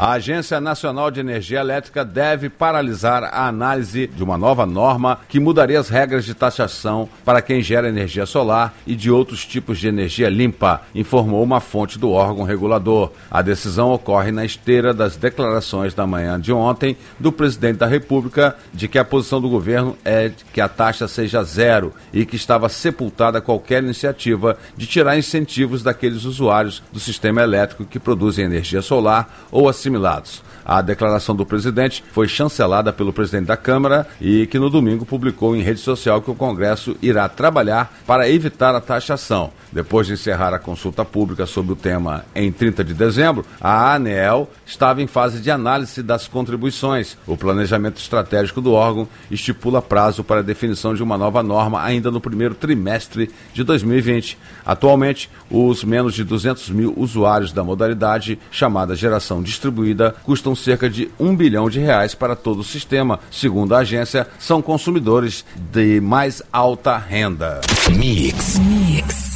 A 0.02 0.14
Agência 0.14 0.60
Nacional 0.60 1.12
de 1.12 1.20
Energia 1.20 1.60
Elétrica 1.60 2.04
deve 2.04 2.50
paralisar 2.50 3.24
a 3.24 3.48
análise 3.48 4.08
de 4.08 4.24
uma 4.24 4.36
nova 4.36 4.66
norma 4.66 5.20
que 5.30 5.40
mudaria 5.40 5.80
as 5.80 5.90
regras 5.90 6.26
de 6.26 6.34
taxação 6.34 7.08
para 7.24 7.40
quem 7.40 7.62
gera 7.62 7.88
energia 7.88 8.26
solar 8.26 8.74
e 8.88 8.96
de 8.96 9.12
outros 9.12 9.46
tipos 9.46 9.78
de 9.78 9.88
energia 9.88 10.28
limpa, 10.28 10.82
informou 10.96 11.44
uma 11.44 11.60
fonte 11.60 12.00
do 12.00 12.10
órgão 12.10 12.44
regulador. 12.44 13.12
A 13.30 13.44
decisão 13.44 13.92
ocorre 13.92 14.32
na 14.32 14.44
esteira 14.44 14.92
das 14.92 15.18
declarações 15.18 15.94
da 15.94 16.08
manhã 16.08 16.40
de 16.40 16.52
ontem 16.52 16.98
do 17.20 17.32
presidente 17.32 17.78
da 17.78 17.86
República 17.86 18.58
de 18.74 18.88
que 18.88 18.98
a 18.98 19.06
posição 19.06 19.40
do 19.40 19.50
governo 19.50 19.96
é 20.04 20.32
que 20.52 20.62
a 20.62 20.68
taxa 20.68 21.08
seja 21.08 21.44
zero 21.44 21.94
e 22.12 22.26
que 22.26 22.36
estava 22.36 22.70
sepultada 22.70 23.40
qualquer 23.40 23.84
iniciativa 23.84 24.58
de 24.76 24.88
tirar 24.88 25.16
incentivos 25.16 25.84
daqueles 25.84 26.26
usuários 26.26 26.82
do 26.92 27.00
sistema 27.00 27.44
elétrico 27.44 27.86
que 27.86 28.00
produzem 28.00 28.46
energia 28.46 28.82
solar 28.82 29.46
ou 29.52 29.70
assimilados. 29.92 30.42
A 30.64 30.82
declaração 30.82 31.36
do 31.36 31.46
presidente 31.46 32.04
foi 32.12 32.28
chancelada 32.28 32.94
pelo 32.94 33.12
presidente 33.12 33.48
da 33.48 33.58
Câmara 33.58 34.08
e 34.20 34.48
que 34.48 34.60
no 34.60 34.70
domingo 34.70 35.06
publicou 35.06 35.56
em 35.56 35.62
rede 35.62 35.80
social 35.80 36.22
que 36.22 36.32
o 36.32 36.36
Congresso 36.36 36.96
irá 37.02 37.28
trabalhar 37.28 37.92
para 38.06 38.30
evitar 38.30 38.74
a 38.76 38.82
taxação. 38.82 39.52
Depois 39.72 40.06
de 40.06 40.14
encerrar 40.14 40.54
a 40.54 40.60
consulta 40.60 41.06
pública 41.06 41.46
sobre 41.46 41.74
o 41.74 41.76
tema 41.76 42.26
em 42.36 42.52
30 42.52 42.84
de 42.84 42.94
dezembro, 42.94 43.46
a 43.60 43.94
ANEEL 43.96 44.50
estava 44.66 45.02
em 45.02 45.08
fase 45.08 45.40
de 45.40 45.50
análise 45.50 46.04
das 46.04 46.28
contribuições. 46.28 47.18
O 47.26 47.38
planejamento 47.38 47.98
estratégico 47.98 48.60
do 48.60 48.74
órgão 48.74 49.08
estipula 49.30 49.82
prazo 49.82 50.24
para 50.24 50.40
a 50.40 50.44
definição 50.44 50.94
de 50.94 51.02
uma 51.02 51.18
nova 51.18 51.42
norma 51.42 51.82
ainda 51.82 52.12
no 52.12 52.20
primeiro 52.20 52.54
trimestre 52.54 53.32
de 53.54 53.64
2020. 53.64 54.38
Atualmente, 54.66 55.30
os 55.50 55.84
menos 55.84 56.14
de 56.14 56.24
200 56.24 56.70
mil 56.70 56.94
usuários 56.98 57.54
da 57.54 57.64
modalidade 57.64 58.38
chamada 58.52 58.96
geração 58.96 59.42
distribuída 59.42 60.16
custam 60.24 60.56
cerca 60.56 60.90
de 60.90 61.10
um 61.20 61.36
bilhão 61.36 61.70
de 61.70 61.80
reais 61.80 62.14
para 62.14 62.36
todo 62.36 62.60
o 62.60 62.64
sistema. 62.64 63.20
Segundo 63.32 63.74
a 63.74 63.80
agência, 63.80 64.28
são 64.38 64.62
consumidores 64.62 65.46
de 65.72 66.02
mais 66.02 66.42
alta 66.52 66.98
renda. 66.98 67.62
Mix. 67.98 68.60
Mix. 68.60 69.31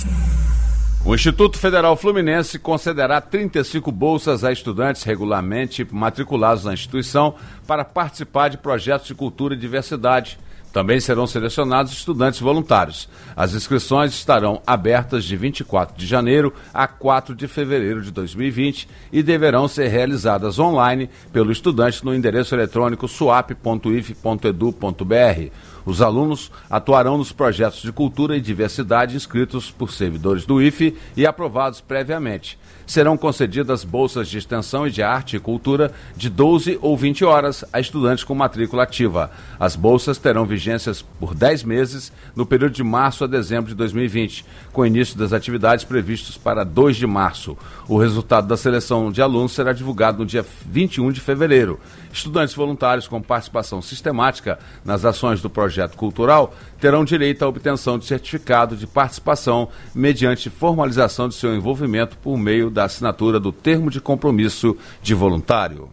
O 1.08 1.14
Instituto 1.14 1.60
Federal 1.60 1.96
Fluminense 1.96 2.58
concederá 2.58 3.22
35 3.22 3.92
bolsas 3.92 4.44
a 4.44 4.52
estudantes 4.52 5.04
regularmente 5.04 5.88
matriculados 5.92 6.66
na 6.66 6.74
instituição 6.74 7.36
para 7.68 7.86
participar 7.86 8.48
de 8.48 8.58
projetos 8.58 9.06
de 9.06 9.14
cultura 9.14 9.54
e 9.54 9.58
diversidade. 9.58 10.40
Também 10.74 11.00
serão 11.00 11.28
selecionados 11.28 11.94
estudantes 11.94 12.40
voluntários. 12.40 13.08
As 13.36 13.54
inscrições 13.54 14.14
estarão 14.14 14.64
abertas 14.66 15.24
de 15.24 15.38
24 15.38 15.96
de 15.96 16.08
janeiro 16.08 16.52
a 16.74 16.88
4 16.88 17.36
de 17.36 17.48
fevereiro 17.48 18.02
de 18.02 18.10
2020 18.10 18.90
e 19.14 19.22
deverão 19.22 19.68
ser 19.68 19.90
realizadas 19.90 20.58
online 20.58 21.08
pelo 21.32 21.52
estudante 21.52 22.04
no 22.04 22.16
endereço 22.16 22.56
eletrônico 22.56 23.08
suap.if.edu.br. 23.08 25.52
Os 25.86 26.02
alunos 26.02 26.52
atuarão 26.70 27.18
nos 27.18 27.32
projetos 27.32 27.82
de 27.82 27.92
cultura 27.92 28.36
e 28.36 28.42
diversidade 28.42 29.16
inscritos 29.16 29.70
por 29.70 29.92
servidores 29.92 30.46
do 30.46 30.62
IFE 30.62 30.98
e 31.16 31.26
aprovados 31.26 31.80
previamente. 31.80 32.58
Serão 32.88 33.18
concedidas 33.18 33.84
bolsas 33.84 34.28
de 34.28 34.38
extensão 34.38 34.88
e 34.88 34.92
de 34.92 35.02
arte 35.02 35.36
e 35.36 35.40
cultura 35.40 35.92
de 36.16 36.30
12 36.30 36.78
ou 36.82 36.96
20 36.96 37.26
horas 37.26 37.66
a 37.74 37.80
estudantes 37.80 38.24
com 38.24 38.36
matrícula 38.36 38.84
ativa. 38.84 39.32
As 39.60 39.76
bolsas 39.76 40.18
terão 40.18 40.46
vigências 40.46 41.02
por 41.20 41.34
10 41.34 41.64
meses 41.64 42.12
no 42.36 42.46
período 42.46 42.74
de 42.74 42.84
março 42.84 43.24
a 43.24 43.28
dezembro 43.28 43.70
de 43.70 43.76
2020, 43.76 44.46
com 44.72 44.86
início 44.86 45.18
das 45.18 45.34
atividades 45.34 45.84
previstos 45.84 46.38
para 46.38 46.64
2 46.64 46.96
de 46.98 47.08
março. 47.08 47.58
O 47.88 47.98
resultado 47.98 48.48
da 48.48 48.58
seleção 48.58 49.12
de 49.12 49.22
alunos 49.22 49.54
será 49.54 49.74
divulgado 49.74 50.20
no 50.20 50.26
dia 50.26 50.46
21 50.68 51.12
de 51.12 51.22
fevereiro. 51.22 51.80
Estudantes 52.16 52.56
voluntários 52.56 53.10
com 53.10 53.22
participação 53.22 53.82
sistemática 53.82 54.58
nas 54.86 55.04
ações 55.04 55.42
do 55.42 55.50
projeto 55.50 55.98
cultural 55.98 56.56
terão 56.80 57.04
direito 57.04 57.44
à 57.44 57.48
obtenção 57.48 58.00
de 58.00 58.06
certificado 58.06 58.78
de 58.78 58.88
participação 58.88 59.68
mediante 59.94 60.50
formalização 60.50 61.28
de 61.28 61.36
seu 61.36 61.54
envolvimento 61.54 62.18
por 62.20 62.38
meio 62.38 62.70
da 62.70 62.86
assinatura 62.86 63.38
do 63.38 63.52
termo 63.52 63.92
de 63.92 64.00
compromisso 64.00 64.78
de 65.04 65.14
voluntário. 65.14 65.90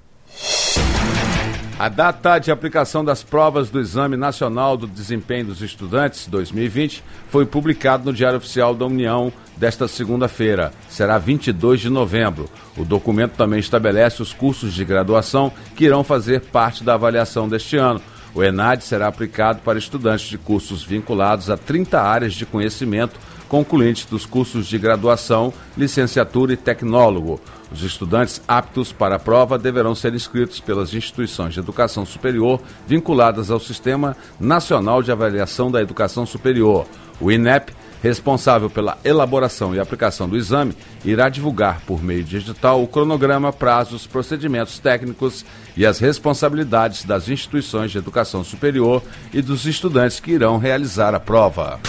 A 1.78 1.88
data 1.88 2.38
de 2.38 2.50
aplicação 2.50 3.04
das 3.04 3.22
provas 3.22 3.70
do 3.70 3.80
Exame 3.80 4.16
Nacional 4.16 4.76
do 4.76 4.86
Desempenho 4.86 5.46
dos 5.46 5.62
Estudantes 5.62 6.26
2020 6.28 7.02
foi 7.28 7.44
publicado 7.44 8.04
no 8.04 8.12
Diário 8.12 8.38
Oficial 8.38 8.74
da 8.74 8.86
União 8.86 9.32
desta 9.56 9.88
segunda-feira. 9.88 10.72
Será 10.88 11.18
22 11.18 11.80
de 11.80 11.88
novembro. 11.88 12.48
O 12.76 12.84
documento 12.84 13.32
também 13.32 13.58
estabelece 13.58 14.22
os 14.22 14.32
cursos 14.32 14.72
de 14.74 14.84
graduação 14.84 15.52
que 15.74 15.84
irão 15.84 16.04
fazer 16.04 16.40
parte 16.40 16.84
da 16.84 16.94
avaliação 16.94 17.48
deste 17.48 17.76
ano. 17.76 18.00
O 18.34 18.42
ENAD 18.42 18.84
será 18.84 19.08
aplicado 19.08 19.60
para 19.62 19.78
estudantes 19.78 20.28
de 20.28 20.38
cursos 20.38 20.82
vinculados 20.82 21.50
a 21.50 21.56
30 21.56 22.00
áreas 22.00 22.34
de 22.34 22.46
conhecimento 22.46 23.18
concluintes 23.52 24.06
dos 24.06 24.24
cursos 24.24 24.66
de 24.66 24.78
graduação, 24.78 25.52
licenciatura 25.76 26.54
e 26.54 26.56
tecnólogo. 26.56 27.38
Os 27.70 27.82
estudantes 27.82 28.40
aptos 28.48 28.94
para 28.94 29.16
a 29.16 29.18
prova 29.18 29.58
deverão 29.58 29.94
ser 29.94 30.14
inscritos 30.14 30.58
pelas 30.58 30.94
instituições 30.94 31.52
de 31.52 31.60
educação 31.60 32.06
superior 32.06 32.62
vinculadas 32.86 33.50
ao 33.50 33.60
Sistema 33.60 34.16
Nacional 34.40 35.02
de 35.02 35.12
Avaliação 35.12 35.70
da 35.70 35.82
Educação 35.82 36.24
Superior, 36.24 36.86
o 37.20 37.30
INEP, 37.30 37.74
responsável 38.02 38.68
pela 38.68 38.98
elaboração 39.04 39.74
e 39.74 39.78
aplicação 39.78 40.28
do 40.28 40.36
exame, 40.36 40.74
irá 41.04 41.28
divulgar 41.28 41.80
por 41.86 42.02
meio 42.02 42.24
digital 42.24 42.82
o 42.82 42.88
cronograma, 42.88 43.52
prazos, 43.52 44.06
procedimentos 44.06 44.78
técnicos 44.80 45.44
e 45.76 45.86
as 45.86 46.00
responsabilidades 46.00 47.04
das 47.04 47.28
instituições 47.28 47.92
de 47.92 47.98
educação 47.98 48.42
superior 48.42 49.02
e 49.32 49.40
dos 49.40 49.64
estudantes 49.66 50.18
que 50.18 50.32
irão 50.32 50.58
realizar 50.58 51.14
a 51.14 51.20
prova. 51.20 51.80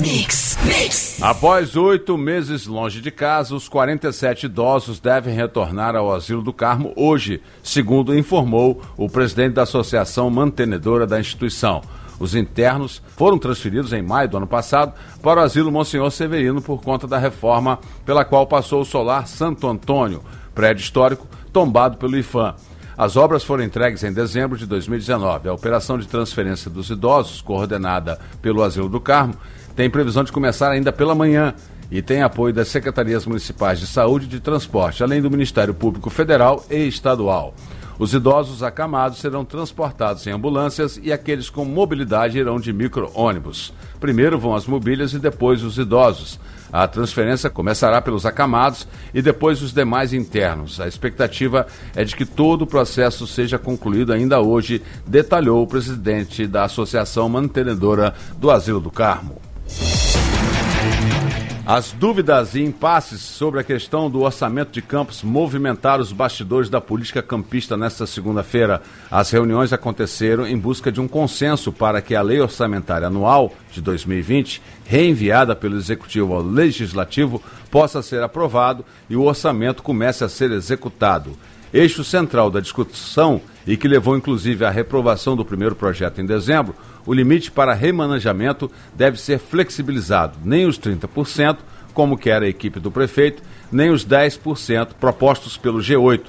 Mix, 0.00 0.56
mix. 0.62 1.20
Após 1.20 1.74
oito 1.74 2.16
meses 2.16 2.66
longe 2.66 3.00
de 3.00 3.10
casa, 3.10 3.54
os 3.54 3.68
47 3.68 4.46
idosos 4.46 5.00
devem 5.00 5.34
retornar 5.34 5.96
ao 5.96 6.14
Asilo 6.14 6.42
do 6.42 6.52
Carmo 6.52 6.92
hoje, 6.94 7.42
segundo 7.62 8.16
informou 8.16 8.80
o 8.96 9.08
presidente 9.08 9.54
da 9.54 9.62
Associação 9.62 10.30
Mantenedora 10.30 11.06
da 11.06 11.18
instituição. 11.18 11.82
Os 12.18 12.34
internos 12.34 13.02
foram 13.16 13.38
transferidos 13.38 13.92
em 13.92 14.02
maio 14.02 14.28
do 14.28 14.36
ano 14.36 14.46
passado 14.46 14.92
para 15.22 15.40
o 15.40 15.42
asilo 15.44 15.70
Monsenhor 15.70 16.10
Severino 16.10 16.62
por 16.62 16.82
conta 16.82 17.06
da 17.06 17.18
reforma 17.18 17.78
pela 18.04 18.24
qual 18.24 18.46
passou 18.46 18.80
o 18.80 18.84
solar 18.84 19.26
Santo 19.26 19.66
Antônio, 19.66 20.22
prédio 20.54 20.82
histórico 20.82 21.26
tombado 21.52 21.98
pelo 21.98 22.16
IFAM. 22.16 22.54
As 22.96 23.14
obras 23.14 23.44
foram 23.44 23.62
entregues 23.62 24.02
em 24.04 24.12
dezembro 24.12 24.56
de 24.56 24.64
2019. 24.64 25.50
A 25.50 25.52
operação 25.52 25.98
de 25.98 26.08
transferência 26.08 26.70
dos 26.70 26.88
idosos, 26.88 27.42
coordenada 27.42 28.18
pelo 28.40 28.62
Asilo 28.62 28.88
do 28.88 28.98
Carmo, 28.98 29.34
tem 29.74 29.90
previsão 29.90 30.24
de 30.24 30.32
começar 30.32 30.70
ainda 30.70 30.90
pela 30.90 31.14
manhã 31.14 31.54
e 31.90 32.00
tem 32.00 32.22
apoio 32.22 32.54
das 32.54 32.68
secretarias 32.68 33.26
municipais 33.26 33.78
de 33.78 33.86
saúde 33.86 34.24
e 34.24 34.28
de 34.28 34.40
transporte, 34.40 35.02
além 35.02 35.20
do 35.20 35.30
Ministério 35.30 35.74
Público 35.74 36.08
Federal 36.08 36.64
e 36.70 36.86
Estadual. 36.86 37.54
Os 37.98 38.12
idosos 38.12 38.62
acamados 38.62 39.18
serão 39.18 39.44
transportados 39.44 40.26
em 40.26 40.30
ambulâncias 40.30 41.00
e 41.02 41.10
aqueles 41.12 41.48
com 41.48 41.64
mobilidade 41.64 42.38
irão 42.38 42.60
de 42.60 42.72
micro-ônibus. 42.72 43.72
Primeiro 43.98 44.38
vão 44.38 44.54
as 44.54 44.66
mobílias 44.66 45.14
e 45.14 45.18
depois 45.18 45.62
os 45.62 45.78
idosos. 45.78 46.38
A 46.70 46.86
transferência 46.86 47.48
começará 47.48 48.02
pelos 48.02 48.26
acamados 48.26 48.86
e 49.14 49.22
depois 49.22 49.62
os 49.62 49.72
demais 49.72 50.12
internos. 50.12 50.78
A 50.78 50.86
expectativa 50.86 51.66
é 51.94 52.04
de 52.04 52.14
que 52.14 52.26
todo 52.26 52.62
o 52.62 52.66
processo 52.66 53.26
seja 53.26 53.58
concluído 53.58 54.12
ainda 54.12 54.40
hoje, 54.40 54.82
detalhou 55.06 55.62
o 55.62 55.66
presidente 55.66 56.46
da 56.46 56.64
Associação 56.64 57.28
Mantenedora 57.30 58.14
do 58.38 58.50
Asilo 58.50 58.80
do 58.80 58.90
Carmo. 58.90 59.45
As 61.66 61.90
dúvidas 61.90 62.54
e 62.54 62.62
impasses 62.62 63.20
sobre 63.20 63.58
a 63.58 63.64
questão 63.64 64.08
do 64.08 64.20
orçamento 64.20 64.70
de 64.70 64.80
campos 64.80 65.24
movimentaram 65.24 66.00
os 66.00 66.12
bastidores 66.12 66.70
da 66.70 66.80
política 66.80 67.20
campista 67.20 67.76
nesta 67.76 68.06
segunda-feira. 68.06 68.80
As 69.10 69.32
reuniões 69.32 69.72
aconteceram 69.72 70.46
em 70.46 70.56
busca 70.56 70.92
de 70.92 71.00
um 71.00 71.08
consenso 71.08 71.72
para 71.72 72.00
que 72.00 72.14
a 72.14 72.22
lei 72.22 72.40
orçamentária 72.40 73.08
anual 73.08 73.52
de 73.72 73.80
2020, 73.80 74.62
reenviada 74.84 75.56
pelo 75.56 75.76
Executivo 75.76 76.34
ao 76.34 76.40
Legislativo, 76.40 77.42
possa 77.68 78.00
ser 78.00 78.22
aprovado 78.22 78.84
e 79.10 79.16
o 79.16 79.24
orçamento 79.24 79.82
comece 79.82 80.22
a 80.22 80.28
ser 80.28 80.52
executado. 80.52 81.36
Eixo 81.74 82.04
central 82.04 82.48
da 82.48 82.60
discussão 82.60 83.40
e 83.66 83.76
que 83.76 83.88
levou 83.88 84.16
inclusive 84.16 84.64
à 84.64 84.70
reprovação 84.70 85.34
do 85.34 85.44
primeiro 85.44 85.74
projeto 85.74 86.20
em 86.20 86.26
dezembro 86.26 86.74
o 87.06 87.14
limite 87.14 87.50
para 87.50 87.72
remanejamento 87.72 88.70
deve 88.94 89.20
ser 89.20 89.38
flexibilizado, 89.38 90.36
nem 90.44 90.66
os 90.66 90.78
30%, 90.78 91.58
como 91.94 92.18
quer 92.18 92.42
a 92.42 92.48
equipe 92.48 92.80
do 92.80 92.90
prefeito, 92.90 93.42
nem 93.70 93.90
os 93.90 94.04
10% 94.04 94.88
propostos 95.00 95.56
pelo 95.56 95.78
G8. 95.78 96.22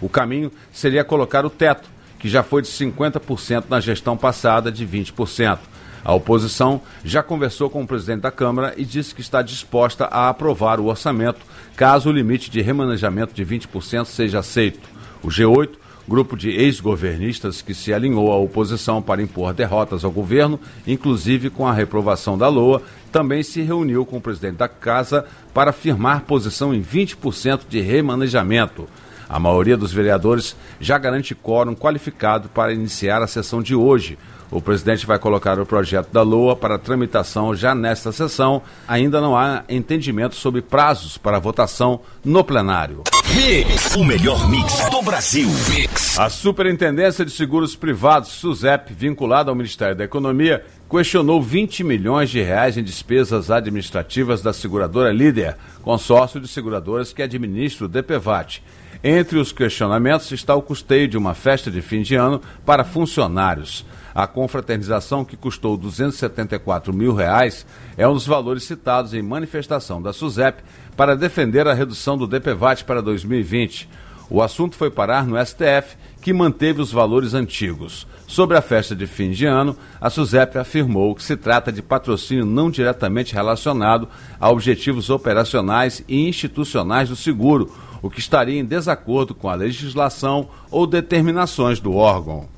O 0.00 0.08
caminho 0.08 0.50
seria 0.72 1.04
colocar 1.04 1.46
o 1.46 1.50
teto, 1.50 1.88
que 2.18 2.28
já 2.28 2.42
foi 2.42 2.62
de 2.62 2.68
50% 2.68 3.64
na 3.68 3.80
gestão 3.80 4.16
passada 4.16 4.72
de 4.72 4.86
20%. 4.86 5.58
A 6.04 6.12
oposição 6.12 6.82
já 7.02 7.22
conversou 7.22 7.70
com 7.70 7.82
o 7.82 7.86
presidente 7.86 8.22
da 8.22 8.30
Câmara 8.30 8.74
e 8.76 8.84
disse 8.84 9.14
que 9.14 9.22
está 9.22 9.40
disposta 9.40 10.04
a 10.06 10.28
aprovar 10.28 10.78
o 10.78 10.86
orçamento 10.86 11.40
caso 11.76 12.10
o 12.10 12.12
limite 12.12 12.50
de 12.50 12.60
remanejamento 12.60 13.32
de 13.32 13.46
20% 13.46 14.04
seja 14.04 14.40
aceito. 14.40 14.86
O 15.22 15.28
G8 15.28 15.83
grupo 16.08 16.36
de 16.36 16.50
ex-governistas 16.50 17.62
que 17.62 17.74
se 17.74 17.92
alinhou 17.92 18.30
à 18.32 18.36
oposição 18.36 19.00
para 19.00 19.22
impor 19.22 19.54
derrotas 19.54 20.04
ao 20.04 20.10
governo, 20.10 20.60
inclusive 20.86 21.50
com 21.50 21.66
a 21.66 21.72
reprovação 21.72 22.36
da 22.36 22.48
LOA, 22.48 22.82
também 23.10 23.42
se 23.42 23.62
reuniu 23.62 24.04
com 24.04 24.16
o 24.16 24.20
presidente 24.20 24.56
da 24.56 24.68
Casa 24.68 25.24
para 25.52 25.72
firmar 25.72 26.22
posição 26.22 26.74
em 26.74 26.82
20% 26.82 27.60
de 27.68 27.80
remanejamento. 27.80 28.88
A 29.34 29.40
maioria 29.40 29.76
dos 29.76 29.92
vereadores 29.92 30.54
já 30.78 30.96
garante 30.96 31.34
quórum 31.34 31.74
qualificado 31.74 32.48
para 32.50 32.72
iniciar 32.72 33.20
a 33.20 33.26
sessão 33.26 33.60
de 33.60 33.74
hoje. 33.74 34.16
O 34.48 34.62
presidente 34.62 35.04
vai 35.04 35.18
colocar 35.18 35.58
o 35.58 35.66
projeto 35.66 36.12
da 36.12 36.22
LOA 36.22 36.54
para 36.54 36.78
tramitação 36.78 37.52
já 37.52 37.74
nesta 37.74 38.12
sessão. 38.12 38.62
Ainda 38.86 39.20
não 39.20 39.36
há 39.36 39.64
entendimento 39.68 40.36
sobre 40.36 40.62
prazos 40.62 41.18
para 41.18 41.40
votação 41.40 42.00
no 42.24 42.44
plenário. 42.44 43.02
Mix, 43.34 43.96
o 43.96 44.04
melhor 44.04 44.48
mix 44.48 44.88
do 44.88 45.02
Brasil. 45.02 45.48
Mix. 45.68 46.16
A 46.16 46.30
Superintendência 46.30 47.24
de 47.24 47.32
Seguros 47.32 47.74
Privados, 47.74 48.28
SUSEP, 48.28 48.94
vinculada 48.94 49.50
ao 49.50 49.56
Ministério 49.56 49.96
da 49.96 50.04
Economia, 50.04 50.64
questionou 50.94 51.42
20 51.42 51.82
milhões 51.82 52.30
de 52.30 52.40
reais 52.40 52.78
em 52.78 52.84
despesas 52.84 53.50
administrativas 53.50 54.40
da 54.40 54.52
seguradora 54.52 55.12
Líder, 55.12 55.56
consórcio 55.82 56.38
de 56.38 56.46
seguradoras 56.46 57.12
que 57.12 57.20
administra 57.20 57.86
o 57.86 57.88
DPVAT. 57.88 58.62
Entre 59.02 59.36
os 59.36 59.50
questionamentos 59.50 60.30
está 60.30 60.54
o 60.54 60.62
custeio 60.62 61.08
de 61.08 61.18
uma 61.18 61.34
festa 61.34 61.68
de 61.68 61.82
fim 61.82 62.02
de 62.02 62.14
ano 62.14 62.40
para 62.64 62.84
funcionários. 62.84 63.84
A 64.14 64.28
confraternização, 64.28 65.24
que 65.24 65.36
custou 65.36 65.76
274 65.76 66.94
mil 66.94 67.12
reais, 67.12 67.66
é 67.96 68.06
um 68.06 68.14
dos 68.14 68.24
valores 68.24 68.62
citados 68.62 69.14
em 69.14 69.20
manifestação 69.20 70.00
da 70.00 70.12
SUSEP 70.12 70.62
para 70.96 71.16
defender 71.16 71.66
a 71.66 71.74
redução 71.74 72.16
do 72.16 72.28
DPVAT 72.28 72.84
para 72.84 73.02
2020. 73.02 73.88
O 74.30 74.40
assunto 74.40 74.76
foi 74.76 74.90
parar 74.90 75.26
no 75.26 75.44
STF, 75.44 75.96
que 76.24 76.32
manteve 76.32 76.80
os 76.80 76.90
valores 76.90 77.34
antigos. 77.34 78.06
Sobre 78.26 78.56
a 78.56 78.62
festa 78.62 78.96
de 78.96 79.06
fim 79.06 79.30
de 79.30 79.44
ano, 79.44 79.76
a 80.00 80.08
SUSEP 80.08 80.56
afirmou 80.56 81.14
que 81.14 81.22
se 81.22 81.36
trata 81.36 81.70
de 81.70 81.82
patrocínio 81.82 82.46
não 82.46 82.70
diretamente 82.70 83.34
relacionado 83.34 84.08
a 84.40 84.50
objetivos 84.50 85.10
operacionais 85.10 86.02
e 86.08 86.26
institucionais 86.26 87.10
do 87.10 87.14
seguro, 87.14 87.70
o 88.00 88.08
que 88.08 88.20
estaria 88.20 88.58
em 88.58 88.64
desacordo 88.64 89.34
com 89.34 89.50
a 89.50 89.54
legislação 89.54 90.48
ou 90.70 90.86
determinações 90.86 91.78
do 91.78 91.94
órgão. 91.94 92.53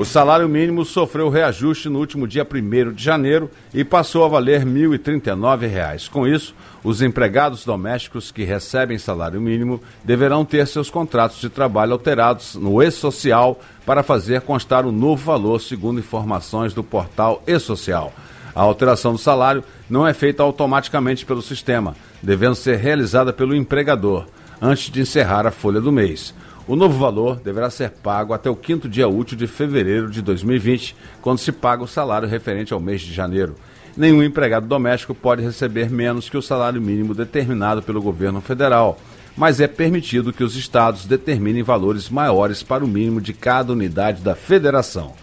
O 0.00 0.04
salário 0.06 0.48
mínimo 0.48 0.82
sofreu 0.82 1.28
reajuste 1.28 1.90
no 1.90 1.98
último 1.98 2.26
dia 2.26 2.42
1 2.42 2.92
de 2.92 3.04
janeiro 3.04 3.50
e 3.74 3.84
passou 3.84 4.24
a 4.24 4.28
valer 4.28 4.60
R$ 4.60 4.64
1.039. 4.64 6.08
Com 6.08 6.26
isso, 6.26 6.54
os 6.82 7.02
empregados 7.02 7.66
domésticos 7.66 8.32
que 8.32 8.42
recebem 8.42 8.96
salário 8.96 9.38
mínimo 9.38 9.78
deverão 10.02 10.42
ter 10.42 10.66
seus 10.66 10.88
contratos 10.88 11.38
de 11.38 11.50
trabalho 11.50 11.92
alterados 11.92 12.54
no 12.54 12.82
E-Social 12.82 13.60
para 13.84 14.02
fazer 14.02 14.40
constar 14.40 14.86
o 14.86 14.90
novo 14.90 15.22
valor, 15.22 15.60
segundo 15.60 16.00
informações 16.00 16.72
do 16.72 16.82
portal 16.82 17.42
E-Social. 17.46 18.10
A 18.54 18.62
alteração 18.62 19.12
do 19.12 19.18
salário 19.18 19.62
não 19.90 20.08
é 20.08 20.14
feita 20.14 20.42
automaticamente 20.42 21.26
pelo 21.26 21.42
sistema, 21.42 21.94
devendo 22.22 22.54
ser 22.54 22.78
realizada 22.78 23.34
pelo 23.34 23.54
empregador, 23.54 24.24
antes 24.62 24.90
de 24.90 25.02
encerrar 25.02 25.46
a 25.46 25.50
folha 25.50 25.78
do 25.78 25.92
mês. 25.92 26.32
O 26.70 26.76
novo 26.76 26.96
valor 26.96 27.40
deverá 27.40 27.68
ser 27.68 27.90
pago 27.90 28.32
até 28.32 28.48
o 28.48 28.54
quinto 28.54 28.88
dia 28.88 29.08
útil 29.08 29.36
de 29.36 29.48
fevereiro 29.48 30.08
de 30.08 30.22
2020, 30.22 30.94
quando 31.20 31.40
se 31.40 31.50
paga 31.50 31.82
o 31.82 31.88
salário 31.88 32.28
referente 32.28 32.72
ao 32.72 32.78
mês 32.78 33.00
de 33.00 33.12
janeiro. 33.12 33.56
Nenhum 33.96 34.22
empregado 34.22 34.68
doméstico 34.68 35.12
pode 35.12 35.42
receber 35.42 35.90
menos 35.90 36.28
que 36.28 36.36
o 36.36 36.42
salário 36.42 36.80
mínimo 36.80 37.12
determinado 37.12 37.82
pelo 37.82 38.00
governo 38.00 38.40
federal, 38.40 39.00
mas 39.36 39.58
é 39.60 39.66
permitido 39.66 40.32
que 40.32 40.44
os 40.44 40.54
estados 40.54 41.06
determinem 41.06 41.64
valores 41.64 42.08
maiores 42.08 42.62
para 42.62 42.84
o 42.84 42.88
mínimo 42.88 43.20
de 43.20 43.32
cada 43.32 43.72
unidade 43.72 44.22
da 44.22 44.36
federação. 44.36 45.14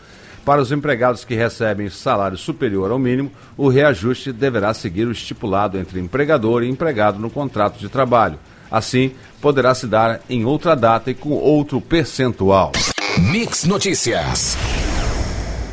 Para 0.43 0.61
os 0.61 0.73
empregados 0.73 1.23
que 1.23 1.33
recebem 1.33 1.89
salário 1.89 2.37
superior 2.37 2.91
ao 2.91 2.99
mínimo, 2.99 3.31
o 3.55 3.69
reajuste 3.69 4.33
deverá 4.33 4.73
seguir 4.73 5.07
o 5.07 5.13
estipulado 5.13 5.77
entre 5.77 5.97
empregador 5.97 6.63
e 6.63 6.69
empregado 6.69 7.19
no 7.19 7.29
contrato 7.29 7.79
de 7.79 7.87
trabalho. 7.87 8.37
Assim, 8.71 9.11
poderá 9.41 9.73
se 9.73 9.87
dar 9.87 10.21
em 10.29 10.45
outra 10.45 10.75
data 10.75 11.11
e 11.11 11.13
com 11.13 11.31
outro 11.31 11.79
percentual. 11.81 12.71
Mix 13.17 13.63
Notícias. 13.63 14.57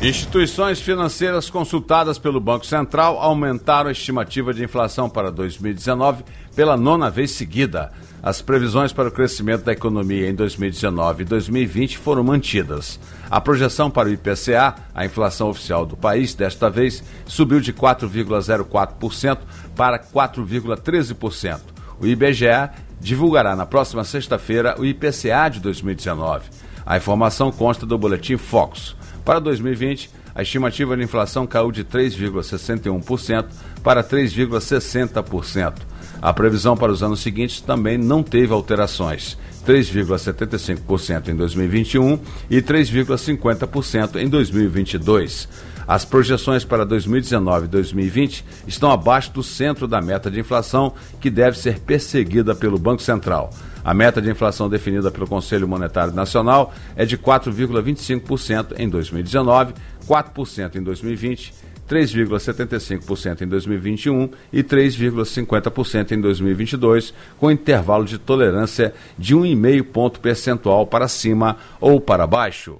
Instituições 0.01 0.79
financeiras 0.81 1.49
consultadas 1.49 2.19
pelo 2.19 2.39
Banco 2.39 2.65
Central 2.65 3.17
aumentaram 3.17 3.89
a 3.89 3.91
estimativa 3.91 4.53
de 4.53 4.63
inflação 4.63 5.09
para 5.09 5.31
2019 5.31 6.23
pela 6.55 6.75
nona 6.75 7.09
vez 7.09 7.31
seguida. 7.31 7.91
As 8.21 8.41
previsões 8.41 8.91
para 8.91 9.07
o 9.07 9.11
crescimento 9.11 9.63
da 9.63 9.71
economia 9.71 10.29
em 10.29 10.35
2019 10.35 11.23
e 11.23 11.25
2020 11.25 11.97
foram 11.97 12.23
mantidas. 12.23 12.99
A 13.31 13.39
projeção 13.39 13.89
para 13.89 14.09
o 14.09 14.11
IPCA, 14.11 14.75
a 14.93 15.05
inflação 15.05 15.49
oficial 15.49 15.85
do 15.85 15.95
país, 15.95 16.35
desta 16.35 16.69
vez 16.69 17.03
subiu 17.25 17.59
de 17.59 17.71
4,04% 17.71 19.39
para 19.75 19.97
4,13%. 19.97 21.61
O 21.99 22.05
IBGE 22.05 22.69
divulgará 22.99 23.55
na 23.55 23.65
próxima 23.65 24.03
sexta-feira 24.03 24.75
o 24.79 24.85
IPCA 24.85 25.49
de 25.49 25.59
2019. 25.59 26.49
A 26.85 26.97
informação 26.97 27.51
consta 27.51 27.85
do 27.85 27.97
boletim 27.97 28.37
Focus. 28.37 28.95
Para 29.23 29.39
2020, 29.39 30.09
a 30.35 30.41
estimativa 30.41 30.97
de 30.97 31.03
inflação 31.03 31.47
caiu 31.47 31.71
de 31.71 31.83
3,61% 31.83 33.45
para 33.81 34.03
3,60%. 34.03 35.73
A 36.21 36.33
previsão 36.33 36.75
para 36.75 36.91
os 36.91 37.01
anos 37.01 37.21
seguintes 37.21 37.61
também 37.61 37.97
não 37.97 38.21
teve 38.21 38.53
alterações. 38.53 39.37
3,75% 39.65 41.29
em 41.29 41.35
2021 41.35 42.19
e 42.49 42.61
3,50% 42.61 44.17
em 44.17 44.27
2022. 44.27 45.47
As 45.87 46.03
projeções 46.03 46.65
para 46.65 46.85
2019 46.85 47.65
e 47.65 47.67
2020 47.67 48.45
estão 48.67 48.91
abaixo 48.91 49.31
do 49.31 49.43
centro 49.43 49.87
da 49.87 50.01
meta 50.01 50.31
de 50.31 50.39
inflação, 50.39 50.93
que 51.21 51.29
deve 51.29 51.57
ser 51.57 51.79
perseguida 51.79 52.55
pelo 52.55 52.79
Banco 52.79 53.01
Central. 53.01 53.51
A 53.83 53.93
meta 53.93 54.19
de 54.19 54.29
inflação 54.29 54.67
definida 54.67 55.11
pelo 55.11 55.27
Conselho 55.27 55.67
Monetário 55.67 56.13
Nacional 56.13 56.73
é 56.95 57.05
de 57.05 57.17
4,25% 57.17 58.73
em 58.79 58.89
2019, 58.89 59.73
4% 60.07 60.75
em 60.75 60.81
2020, 60.81 61.53
3,75% 61.87 63.41
em 63.41 63.47
2021 63.47 64.29
e 64.51 64.63
3,50% 64.63 66.13
em 66.13 66.19
2022, 66.19 67.13
com 67.39 67.51
intervalo 67.51 68.05
de 68.05 68.17
tolerância 68.17 68.91
de 69.17 69.35
1,5 69.35 69.83
ponto 69.83 70.19
percentual 70.19 70.87
para 70.87 71.07
cima 71.07 71.57
ou 71.79 72.01
para 72.01 72.25
baixo. 72.25 72.79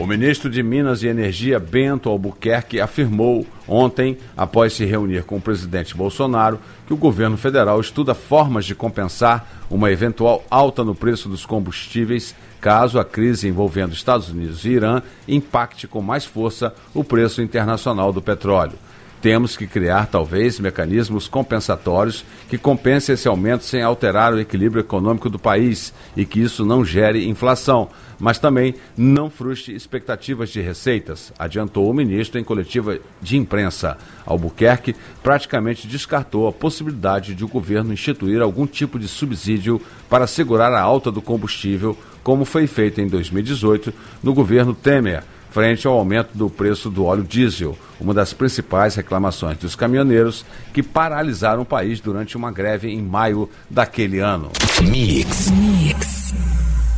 O 0.00 0.06
ministro 0.06 0.48
de 0.48 0.62
Minas 0.62 1.02
e 1.02 1.08
Energia, 1.08 1.60
Bento 1.60 2.08
Albuquerque, 2.08 2.80
afirmou 2.80 3.46
ontem, 3.68 4.16
após 4.34 4.72
se 4.72 4.86
reunir 4.86 5.24
com 5.24 5.36
o 5.36 5.40
presidente 5.42 5.94
Bolsonaro, 5.94 6.58
que 6.86 6.94
o 6.94 6.96
governo 6.96 7.36
federal 7.36 7.78
estuda 7.78 8.14
formas 8.14 8.64
de 8.64 8.74
compensar 8.74 9.46
uma 9.68 9.92
eventual 9.92 10.42
alta 10.50 10.82
no 10.82 10.94
preço 10.94 11.28
dos 11.28 11.44
combustíveis 11.44 12.34
caso 12.62 12.98
a 12.98 13.04
crise 13.04 13.46
envolvendo 13.46 13.92
Estados 13.92 14.30
Unidos 14.30 14.64
e 14.64 14.70
Irã 14.70 15.02
impacte 15.28 15.86
com 15.86 16.00
mais 16.00 16.24
força 16.24 16.74
o 16.94 17.04
preço 17.04 17.42
internacional 17.42 18.10
do 18.10 18.22
petróleo. 18.22 18.78
Temos 19.22 19.54
que 19.54 19.66
criar, 19.66 20.06
talvez, 20.06 20.58
mecanismos 20.58 21.28
compensatórios 21.28 22.24
que 22.48 22.56
compensem 22.56 23.12
esse 23.12 23.28
aumento 23.28 23.64
sem 23.64 23.82
alterar 23.82 24.32
o 24.32 24.40
equilíbrio 24.40 24.80
econômico 24.80 25.28
do 25.28 25.38
país 25.38 25.92
e 26.16 26.24
que 26.24 26.40
isso 26.40 26.64
não 26.64 26.82
gere 26.82 27.28
inflação, 27.28 27.90
mas 28.18 28.38
também 28.38 28.74
não 28.96 29.28
frustre 29.28 29.74
expectativas 29.74 30.48
de 30.48 30.62
receitas, 30.62 31.34
adiantou 31.38 31.90
o 31.90 31.92
ministro 31.92 32.40
em 32.40 32.44
coletiva 32.44 32.98
de 33.20 33.36
imprensa. 33.36 33.98
Albuquerque 34.24 34.96
praticamente 35.22 35.86
descartou 35.86 36.48
a 36.48 36.52
possibilidade 36.52 37.34
de 37.34 37.44
o 37.44 37.48
governo 37.48 37.92
instituir 37.92 38.40
algum 38.40 38.66
tipo 38.66 38.98
de 38.98 39.06
subsídio 39.06 39.82
para 40.08 40.26
segurar 40.26 40.72
a 40.72 40.80
alta 40.80 41.12
do 41.12 41.20
combustível, 41.20 41.94
como 42.22 42.46
foi 42.46 42.66
feito 42.66 43.02
em 43.02 43.06
2018 43.06 43.92
no 44.22 44.32
governo 44.32 44.72
Temer 44.72 45.24
frente 45.50 45.86
ao 45.86 45.94
aumento 45.94 46.30
do 46.34 46.48
preço 46.48 46.88
do 46.88 47.04
óleo 47.04 47.24
diesel, 47.24 47.76
uma 48.00 48.14
das 48.14 48.32
principais 48.32 48.94
reclamações 48.94 49.58
dos 49.58 49.74
caminhoneiros 49.74 50.44
que 50.72 50.82
paralisaram 50.82 51.62
o 51.62 51.66
país 51.66 52.00
durante 52.00 52.36
uma 52.36 52.50
greve 52.50 52.88
em 52.88 53.02
maio 53.02 53.48
daquele 53.68 54.20
ano. 54.20 54.50
Mix. 54.82 55.50
Mix. 55.50 56.34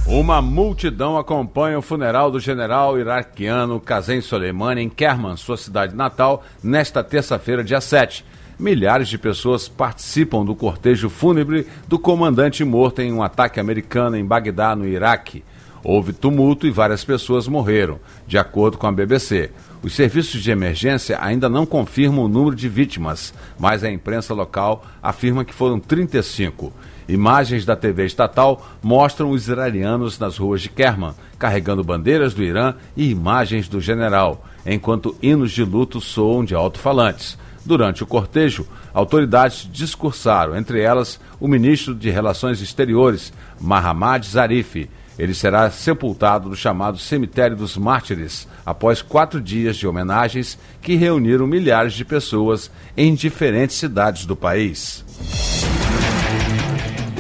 Uma 0.07 0.43
multidão 0.43 1.17
acompanha 1.17 1.79
o 1.79 1.83
funeral 1.83 2.31
do 2.31 2.39
general 2.39 2.99
iraquiano 2.99 3.81
Qasem 3.81 4.21
Soleimani 4.21 4.83
em 4.83 4.89
Kerman, 4.89 5.37
sua 5.37 5.57
cidade 5.57 5.95
natal, 5.95 6.45
nesta 6.63 7.03
terça-feira, 7.03 7.65
dia 7.65 7.81
7. 7.81 8.25
Milhares 8.59 9.09
de 9.09 9.17
pessoas 9.17 9.69
participam 9.69 10.45
do 10.45 10.55
cortejo 10.55 11.09
fúnebre 11.09 11.67
do 11.89 11.99
comandante 11.99 12.65
morto 12.65 13.01
em 13.01 13.13
um 13.13 13.23
ataque 13.23 13.59
americano 13.59 14.17
em 14.17 14.25
Bagdá, 14.25 14.77
no 14.77 14.87
Iraque. 14.87 15.43
Houve 15.85 16.13
tumulto 16.13 16.67
e 16.67 16.71
várias 16.71 17.05
pessoas 17.05 17.49
morreram, 17.49 17.99
de 18.27 18.39
acordo 18.39 18.79
com 18.79 18.87
a 18.87 18.93
BBC. 18.93 19.51
Os 19.83 19.95
serviços 19.95 20.41
de 20.41 20.51
emergência 20.51 21.19
ainda 21.21 21.49
não 21.49 21.67
confirmam 21.67 22.25
o 22.25 22.29
número 22.29 22.55
de 22.55 22.69
vítimas, 22.69 23.35
mas 23.59 23.83
a 23.83 23.91
imprensa 23.91 24.33
local 24.33 24.85
afirma 25.03 25.45
que 25.45 25.53
foram 25.53 25.81
35. 25.81 26.73
Imagens 27.09 27.65
da 27.65 27.75
TV 27.75 28.07
estatal 28.07 28.65
mostram 28.81 29.31
os 29.31 29.49
iranianos 29.49 30.21
nas 30.21 30.37
ruas 30.37 30.63
de 30.63 30.69
Kerman, 30.69 31.15
carregando 31.37 31.83
bandeiras 31.83 32.33
do 32.33 32.45
Irã 32.45 32.75
e 32.97 33.11
imagens 33.11 33.69
do 33.69 33.81
general, 33.81 34.47
enquanto 34.65 35.17
hinos 35.21 35.51
de 35.51 35.65
luto 35.65 36.01
soam 36.01 36.45
de 36.45 36.55
alto-falantes. 36.55 37.37
Durante 37.65 38.03
o 38.03 38.07
cortejo, 38.07 38.67
autoridades 38.95 39.69
discursaram, 39.71 40.57
entre 40.57 40.81
elas 40.81 41.21
o 41.41 41.49
ministro 41.49 41.95
de 41.95 42.09
Relações 42.09 42.61
Exteriores, 42.61 43.33
Mahamad 43.61 44.27
Zarif. 44.27 44.89
Ele 45.23 45.35
será 45.35 45.71
sepultado 45.71 46.49
no 46.49 46.57
chamado 46.57 46.99
Cemitério 46.99 47.57
dos 47.57 47.77
Mártires, 47.77 48.49
após 48.67 49.01
quatro 49.01 49.41
dias 49.41 49.77
de 49.77 49.87
homenagens 49.87 50.59
que 50.81 50.97
reuniram 50.97 51.47
milhares 51.47 51.93
de 51.93 52.05
pessoas 52.05 52.73
em 52.97 53.15
diferentes 53.15 53.77
cidades 53.77 54.27
do 54.27 54.35
país. 54.35 55.05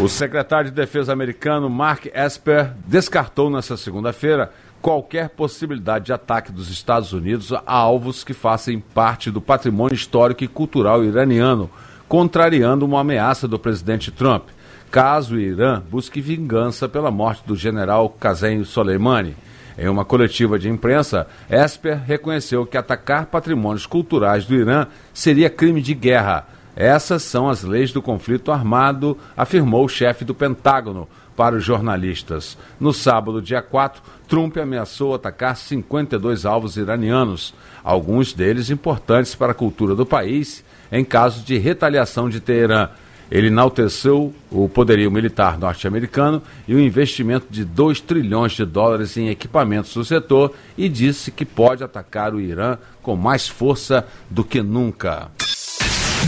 O 0.02 0.08
secretário 0.08 0.68
de 0.68 0.74
Defesa 0.74 1.12
americano 1.12 1.70
Mark 1.70 2.06
Esper 2.12 2.72
descartou 2.88 3.48
nesta 3.48 3.76
segunda-feira 3.76 4.50
qualquer 4.80 5.28
possibilidade 5.28 6.06
de 6.06 6.12
ataque 6.12 6.50
dos 6.50 6.72
Estados 6.72 7.12
Unidos 7.12 7.52
a 7.52 7.62
alvos 7.72 8.24
que 8.24 8.34
façam 8.34 8.82
parte 8.92 9.30
do 9.30 9.40
patrimônio 9.40 9.94
histórico 9.94 10.42
e 10.42 10.48
cultural 10.48 11.04
iraniano, 11.04 11.70
contrariando 12.08 12.84
uma 12.84 12.98
ameaça 12.98 13.46
do 13.46 13.60
presidente 13.60 14.10
Trump, 14.10 14.48
caso 14.92 15.36
o 15.36 15.40
Irã 15.40 15.82
busque 15.90 16.20
vingança 16.20 16.86
pela 16.86 17.10
morte 17.10 17.42
do 17.46 17.56
general 17.56 18.10
Qasem 18.10 18.62
Soleimani. 18.62 19.34
Em 19.78 19.88
uma 19.88 20.04
coletiva 20.04 20.58
de 20.58 20.68
imprensa, 20.68 21.26
Esper 21.48 21.98
reconheceu 22.04 22.66
que 22.66 22.76
atacar 22.76 23.24
patrimônios 23.24 23.86
culturais 23.86 24.44
do 24.44 24.54
Irã 24.54 24.86
seria 25.14 25.48
crime 25.48 25.80
de 25.80 25.94
guerra. 25.94 26.46
Essas 26.76 27.22
são 27.22 27.48
as 27.48 27.62
leis 27.62 27.90
do 27.90 28.02
conflito 28.02 28.52
armado, 28.52 29.16
afirmou 29.34 29.86
o 29.86 29.88
chefe 29.88 30.26
do 30.26 30.34
Pentágono 30.34 31.08
para 31.34 31.56
os 31.56 31.64
jornalistas. 31.64 32.58
No 32.78 32.92
sábado, 32.92 33.40
dia 33.40 33.62
4, 33.62 34.02
Trump 34.28 34.58
ameaçou 34.58 35.14
atacar 35.14 35.56
52 35.56 36.44
alvos 36.44 36.76
iranianos, 36.76 37.54
alguns 37.82 38.34
deles 38.34 38.68
importantes 38.68 39.34
para 39.34 39.52
a 39.52 39.54
cultura 39.54 39.94
do 39.94 40.04
país, 40.04 40.62
em 40.90 41.02
caso 41.02 41.42
de 41.42 41.56
retaliação 41.56 42.28
de 42.28 42.40
Teherã. 42.40 42.90
Ele 43.30 43.46
enalteceu 43.46 44.34
o 44.50 44.68
poderio 44.68 45.10
militar 45.10 45.58
norte-americano 45.58 46.42
e 46.68 46.74
o 46.74 46.80
investimento 46.80 47.46
de 47.50 47.64
2 47.64 48.00
trilhões 48.00 48.52
de 48.52 48.64
dólares 48.64 49.16
em 49.16 49.28
equipamentos 49.28 49.94
do 49.94 50.04
setor 50.04 50.54
e 50.76 50.88
disse 50.88 51.30
que 51.30 51.44
pode 51.44 51.82
atacar 51.82 52.34
o 52.34 52.40
Irã 52.40 52.76
com 53.02 53.16
mais 53.16 53.48
força 53.48 54.06
do 54.30 54.44
que 54.44 54.62
nunca. 54.62 55.30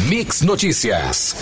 Mix 0.08 0.42
Notícias. 0.42 1.36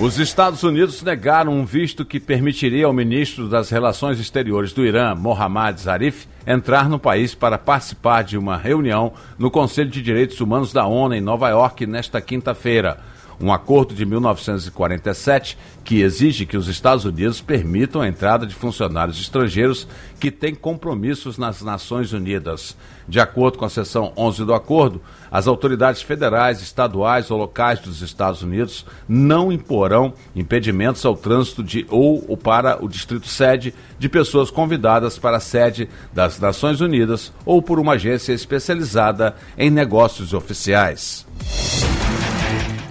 Os 0.00 0.16
Estados 0.16 0.62
Unidos 0.62 1.02
negaram 1.02 1.52
um 1.52 1.64
visto 1.64 2.04
que 2.04 2.20
permitiria 2.20 2.86
ao 2.86 2.92
ministro 2.92 3.48
das 3.48 3.68
Relações 3.68 4.20
Exteriores 4.20 4.72
do 4.72 4.86
Irã, 4.86 5.12
Mohammad 5.12 5.76
Zarif, 5.76 6.28
entrar 6.46 6.88
no 6.88 7.00
país 7.00 7.34
para 7.34 7.58
participar 7.58 8.22
de 8.22 8.38
uma 8.38 8.56
reunião 8.56 9.12
no 9.36 9.50
Conselho 9.50 9.90
de 9.90 10.00
Direitos 10.00 10.40
Humanos 10.40 10.72
da 10.72 10.86
ONU 10.86 11.14
em 11.14 11.20
Nova 11.20 11.48
York 11.48 11.84
nesta 11.84 12.20
quinta-feira 12.20 13.00
um 13.40 13.52
acordo 13.52 13.94
de 13.94 14.04
1947 14.04 15.56
que 15.84 16.02
exige 16.02 16.44
que 16.44 16.56
os 16.56 16.68
Estados 16.68 17.04
Unidos 17.04 17.40
permitam 17.40 18.02
a 18.02 18.08
entrada 18.08 18.46
de 18.46 18.54
funcionários 18.54 19.18
estrangeiros 19.20 19.86
que 20.20 20.30
têm 20.30 20.54
compromissos 20.54 21.38
nas 21.38 21.62
Nações 21.62 22.12
Unidas. 22.12 22.76
De 23.08 23.20
acordo 23.20 23.56
com 23.56 23.64
a 23.64 23.70
seção 23.70 24.12
11 24.16 24.44
do 24.44 24.52
acordo, 24.52 25.00
as 25.30 25.46
autoridades 25.46 26.02
federais, 26.02 26.60
estaduais 26.60 27.30
ou 27.30 27.38
locais 27.38 27.80
dos 27.80 28.02
Estados 28.02 28.42
Unidos 28.42 28.84
não 29.08 29.50
imporão 29.50 30.12
impedimentos 30.34 31.04
ao 31.06 31.16
trânsito 31.16 31.62
de 31.62 31.86
ou 31.88 32.36
para 32.36 32.84
o 32.84 32.88
distrito 32.88 33.28
sede 33.28 33.72
de 33.98 34.08
pessoas 34.08 34.50
convidadas 34.50 35.18
para 35.18 35.38
a 35.38 35.40
sede 35.40 35.88
das 36.12 36.38
Nações 36.38 36.80
Unidas 36.80 37.32
ou 37.46 37.62
por 37.62 37.78
uma 37.78 37.94
agência 37.94 38.32
especializada 38.32 39.36
em 39.56 39.70
negócios 39.70 40.34
oficiais. 40.34 41.26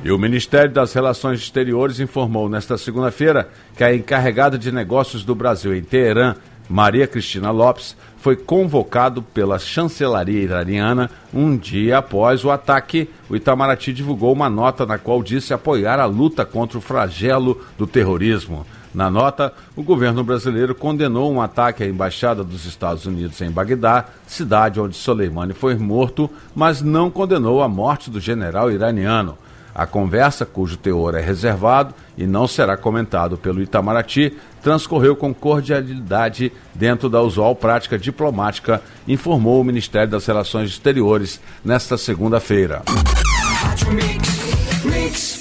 E 0.04 0.12
o 0.12 0.18
Ministério 0.18 0.72
das 0.72 0.94
Relações 0.94 1.40
Exteriores 1.40 2.00
informou 2.00 2.48
nesta 2.48 2.78
segunda-feira 2.78 3.50
que 3.76 3.84
a 3.84 3.94
encarregada 3.94 4.58
de 4.58 4.72
negócios 4.72 5.24
do 5.24 5.34
Brasil 5.34 5.76
em 5.76 5.82
Teherã, 5.82 6.36
Maria 6.70 7.08
Cristina 7.08 7.50
Lopes, 7.50 7.96
foi 8.18 8.36
convocado 8.36 9.22
pela 9.22 9.58
chancelaria 9.58 10.42
iraniana 10.42 11.10
um 11.34 11.58
dia 11.58 11.98
após 11.98 12.46
o 12.46 12.52
ataque. 12.52 13.10
O 13.30 13.36
Itamaraty 13.36 13.92
divulgou 13.92 14.32
uma 14.32 14.50
nota 14.50 14.86
na 14.86 14.98
qual 14.98 15.24
disse 15.24 15.54
apoiar 15.54 16.00
a 16.00 16.06
luta 16.06 16.46
contra 16.46 16.78
o 16.78 16.82
flagelo 16.82 17.62
do 17.78 17.88
terrorismo. 17.88 18.66
Na 18.94 19.10
nota, 19.10 19.54
o 19.76 19.84
governo 19.84 20.24
brasileiro 20.24 20.74
condenou 20.74 21.32
um 21.32 21.42
ataque 21.42 21.84
à 21.84 21.88
embaixada 21.88 22.44
dos 22.44 22.66
Estados 22.66 23.06
Unidos 23.06 23.42
em 23.42 23.52
Bagdá, 23.52 24.06
cidade 24.26 24.80
onde 24.80 24.96
Soleimani 24.96 25.54
foi 25.54 25.76
morto, 25.76 26.30
mas 26.56 26.82
não 26.82 27.10
condenou 27.10 27.62
a 27.62 27.68
morte 27.68 28.10
do 28.10 28.20
general 28.20 28.72
iraniano. 28.72 29.38
A 29.78 29.86
conversa, 29.86 30.44
cujo 30.44 30.76
teor 30.76 31.14
é 31.14 31.22
reservado 31.22 31.94
e 32.18 32.26
não 32.26 32.48
será 32.48 32.76
comentado 32.76 33.38
pelo 33.38 33.62
Itamaraty, 33.62 34.36
transcorreu 34.64 35.16
com 35.16 35.32
cordialidade 35.32 36.52
dentro 36.74 37.08
da 37.08 37.22
usual 37.22 37.56
prática 37.56 37.96
diplomática, 37.96 38.82
informou 39.08 39.62
o 39.62 39.64
Ministério 39.64 40.10
das 40.10 40.26
Relações 40.26 40.72
Exteriores 40.72 41.40
nesta 41.64 41.96
segunda-feira. 41.96 42.82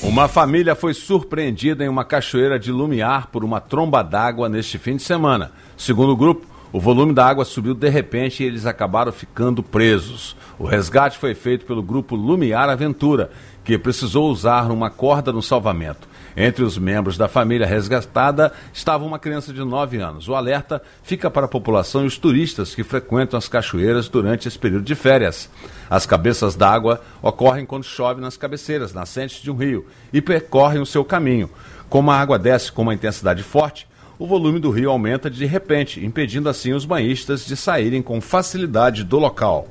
Uma 0.02 0.28
família 0.28 0.74
foi 0.74 0.92
surpreendida 0.92 1.82
em 1.82 1.88
uma 1.88 2.04
cachoeira 2.04 2.58
de 2.58 2.70
Lumiar 2.70 3.28
por 3.28 3.42
uma 3.42 3.58
tromba 3.58 4.02
d'água 4.02 4.50
neste 4.50 4.76
fim 4.76 4.96
de 4.96 5.02
semana. 5.02 5.50
Segundo 5.78 6.12
o 6.12 6.16
grupo, 6.16 6.46
o 6.72 6.80
volume 6.80 7.12
da 7.12 7.26
água 7.26 7.44
subiu 7.44 7.74
de 7.74 7.88
repente 7.88 8.42
e 8.42 8.46
eles 8.46 8.66
acabaram 8.66 9.12
ficando 9.12 9.62
presos. 9.62 10.36
O 10.58 10.64
resgate 10.64 11.18
foi 11.18 11.34
feito 11.34 11.64
pelo 11.64 11.82
grupo 11.82 12.16
Lumiar 12.16 12.68
Aventura, 12.68 13.30
que 13.64 13.78
precisou 13.78 14.30
usar 14.30 14.70
uma 14.70 14.90
corda 14.90 15.32
no 15.32 15.42
salvamento. 15.42 16.08
Entre 16.36 16.62
os 16.62 16.76
membros 16.76 17.16
da 17.16 17.28
família 17.28 17.66
resgatada 17.66 18.52
estava 18.72 19.04
uma 19.04 19.18
criança 19.18 19.54
de 19.54 19.64
9 19.64 19.96
anos. 19.96 20.28
O 20.28 20.34
alerta 20.34 20.82
fica 21.02 21.30
para 21.30 21.46
a 21.46 21.48
população 21.48 22.04
e 22.04 22.06
os 22.06 22.18
turistas 22.18 22.74
que 22.74 22.84
frequentam 22.84 23.38
as 23.38 23.48
cachoeiras 23.48 24.06
durante 24.08 24.46
esse 24.46 24.58
período 24.58 24.84
de 24.84 24.94
férias. 24.94 25.48
As 25.88 26.04
cabeças 26.04 26.54
d'água 26.54 27.00
ocorrem 27.22 27.64
quando 27.64 27.84
chove 27.84 28.20
nas 28.20 28.36
cabeceiras, 28.36 28.92
nascentes 28.92 29.40
de 29.40 29.50
um 29.50 29.56
rio, 29.56 29.86
e 30.12 30.20
percorrem 30.20 30.80
o 30.80 30.86
seu 30.86 31.04
caminho. 31.04 31.48
Como 31.88 32.10
a 32.10 32.20
água 32.20 32.38
desce 32.38 32.70
com 32.70 32.82
uma 32.82 32.94
intensidade 32.94 33.42
forte, 33.42 33.88
o 34.18 34.26
volume 34.26 34.58
do 34.58 34.70
rio 34.70 34.90
aumenta 34.90 35.30
de 35.30 35.44
repente, 35.44 36.04
impedindo 36.04 36.48
assim 36.48 36.72
os 36.72 36.84
banhistas 36.84 37.44
de 37.44 37.56
saírem 37.56 38.02
com 38.02 38.20
facilidade 38.20 39.04
do 39.04 39.18
local. 39.18 39.68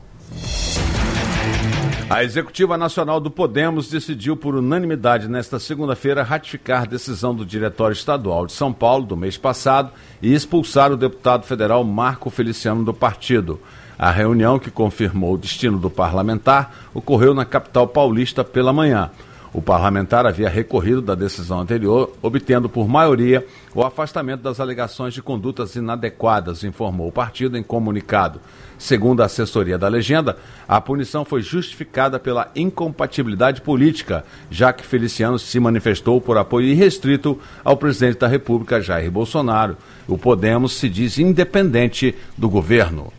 A 2.07 2.23
Executiva 2.23 2.77
Nacional 2.77 3.19
do 3.19 3.31
Podemos 3.31 3.89
decidiu 3.89 4.37
por 4.37 4.55
unanimidade 4.55 5.27
nesta 5.27 5.57
segunda-feira 5.57 6.21
ratificar 6.21 6.83
a 6.83 6.85
decisão 6.85 7.33
do 7.33 7.43
Diretório 7.43 7.93
Estadual 7.93 8.45
de 8.45 8.53
São 8.53 8.71
Paulo 8.71 9.05
do 9.05 9.17
mês 9.17 9.37
passado 9.37 9.91
e 10.21 10.31
expulsar 10.31 10.91
o 10.91 10.97
deputado 10.97 11.45
federal 11.45 11.83
Marco 11.83 12.29
Feliciano 12.29 12.85
do 12.85 12.93
partido. 12.93 13.59
A 13.97 14.11
reunião 14.11 14.59
que 14.59 14.69
confirmou 14.69 15.33
o 15.33 15.37
destino 15.37 15.79
do 15.79 15.89
parlamentar 15.89 16.89
ocorreu 16.93 17.33
na 17.33 17.43
capital 17.43 17.87
paulista 17.87 18.43
pela 18.43 18.71
manhã. 18.71 19.09
O 19.55 19.61
parlamentar 19.61 20.25
havia 20.25 20.49
recorrido 20.49 21.01
da 21.01 21.15
decisão 21.15 21.61
anterior, 21.61 22.11
obtendo 22.21 22.67
por 22.67 22.89
maioria 22.89 23.47
o 23.73 23.85
afastamento 23.85 24.41
das 24.41 24.59
alegações 24.59 25.13
de 25.13 25.21
condutas 25.21 25.77
inadequadas, 25.77 26.65
informou 26.65 27.07
o 27.07 27.11
partido 27.11 27.57
em 27.57 27.63
comunicado. 27.63 28.41
Segundo 28.77 29.21
a 29.21 29.27
assessoria 29.27 29.77
da 29.77 29.87
legenda, 29.87 30.37
a 30.67 30.81
punição 30.81 31.23
foi 31.23 31.41
justificada 31.41 32.19
pela 32.19 32.51
incompatibilidade 32.53 33.61
política, 33.61 34.25
já 34.51 34.73
que 34.73 34.85
Feliciano 34.85 35.39
se 35.39 35.57
manifestou 35.57 36.19
por 36.19 36.37
apoio 36.37 36.67
irrestrito 36.67 37.39
ao 37.63 37.77
presidente 37.77 38.19
da 38.19 38.27
República, 38.27 38.81
Jair 38.81 39.09
Bolsonaro. 39.09 39.77
O 40.05 40.17
Podemos 40.17 40.73
se 40.73 40.89
diz 40.89 41.17
independente 41.17 42.13
do 42.37 42.49
governo. 42.49 43.13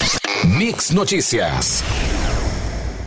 Mix 0.45 0.91
Notícias. 0.91 1.83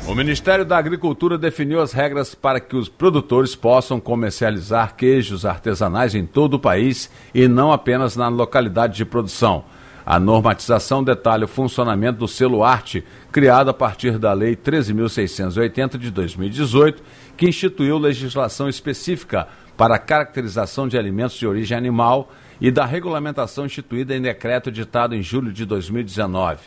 O 0.09 0.15
Ministério 0.15 0.65
da 0.65 0.75
Agricultura 0.75 1.37
definiu 1.37 1.79
as 1.79 1.93
regras 1.93 2.33
para 2.33 2.59
que 2.59 2.75
os 2.75 2.89
produtores 2.89 3.55
possam 3.55 3.99
comercializar 3.99 4.95
queijos 4.95 5.45
artesanais 5.45 6.15
em 6.15 6.25
todo 6.25 6.55
o 6.55 6.59
país 6.59 7.11
e 7.31 7.47
não 7.47 7.71
apenas 7.71 8.15
na 8.15 8.27
localidade 8.27 8.97
de 8.97 9.05
produção. 9.05 9.65
A 10.03 10.19
normatização 10.19 11.03
detalha 11.03 11.45
o 11.45 11.47
funcionamento 11.47 12.17
do 12.17 12.27
selo 12.27 12.63
Arte, 12.63 13.05
criado 13.31 13.69
a 13.69 13.73
partir 13.73 14.17
da 14.17 14.33
Lei 14.33 14.55
13.680 14.55 15.99
de 15.99 16.09
2018, 16.09 17.03
que 17.37 17.47
instituiu 17.47 17.99
legislação 17.99 18.67
específica 18.67 19.47
para 19.77 19.97
a 19.97 19.99
caracterização 19.99 20.87
de 20.87 20.97
alimentos 20.97 21.37
de 21.37 21.45
origem 21.45 21.77
animal 21.77 22.31
e 22.59 22.71
da 22.71 22.83
regulamentação 22.83 23.63
instituída 23.63 24.15
em 24.15 24.21
decreto 24.23 24.69
editado 24.69 25.13
em 25.13 25.21
julho 25.21 25.53
de 25.53 25.65
2019. 25.65 26.61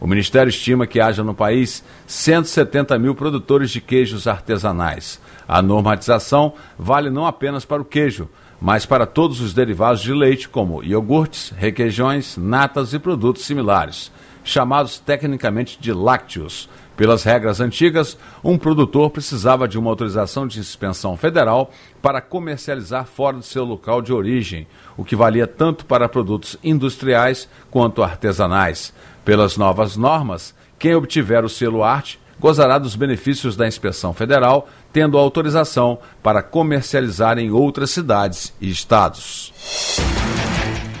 O 0.00 0.06
Ministério 0.06 0.48
estima 0.48 0.86
que 0.86 1.00
haja 1.00 1.24
no 1.24 1.34
país 1.34 1.84
170 2.06 2.98
mil 2.98 3.14
produtores 3.14 3.70
de 3.70 3.80
queijos 3.80 4.26
artesanais. 4.26 5.20
A 5.46 5.60
normatização 5.60 6.54
vale 6.78 7.10
não 7.10 7.26
apenas 7.26 7.64
para 7.64 7.82
o 7.82 7.84
queijo, 7.84 8.28
mas 8.60 8.86
para 8.86 9.06
todos 9.06 9.40
os 9.40 9.52
derivados 9.52 10.00
de 10.00 10.12
leite, 10.12 10.48
como 10.48 10.82
iogurtes, 10.82 11.52
requeijões, 11.56 12.36
natas 12.36 12.92
e 12.92 12.98
produtos 12.98 13.44
similares, 13.44 14.12
chamados 14.44 14.98
tecnicamente 14.98 15.78
de 15.80 15.92
lácteos. 15.92 16.68
Pelas 16.96 17.22
regras 17.22 17.60
antigas, 17.60 18.18
um 18.42 18.58
produtor 18.58 19.10
precisava 19.10 19.68
de 19.68 19.78
uma 19.78 19.88
autorização 19.88 20.48
de 20.48 20.56
suspensão 20.56 21.16
federal 21.16 21.70
para 22.02 22.20
comercializar 22.20 23.06
fora 23.06 23.36
do 23.36 23.42
seu 23.44 23.64
local 23.64 24.02
de 24.02 24.12
origem, 24.12 24.66
o 24.96 25.04
que 25.04 25.14
valia 25.14 25.46
tanto 25.46 25.86
para 25.86 26.08
produtos 26.08 26.56
industriais 26.62 27.48
quanto 27.70 28.02
artesanais. 28.02 28.92
Pelas 29.28 29.58
novas 29.58 29.94
normas, 29.94 30.54
quem 30.78 30.94
obtiver 30.94 31.44
o 31.44 31.50
selo 31.50 31.84
arte 31.84 32.18
gozará 32.40 32.78
dos 32.78 32.96
benefícios 32.96 33.56
da 33.56 33.68
inspeção 33.68 34.14
federal, 34.14 34.66
tendo 34.90 35.18
autorização 35.18 35.98
para 36.22 36.42
comercializar 36.42 37.38
em 37.38 37.50
outras 37.50 37.90
cidades 37.90 38.54
e 38.58 38.70
estados. 38.70 39.52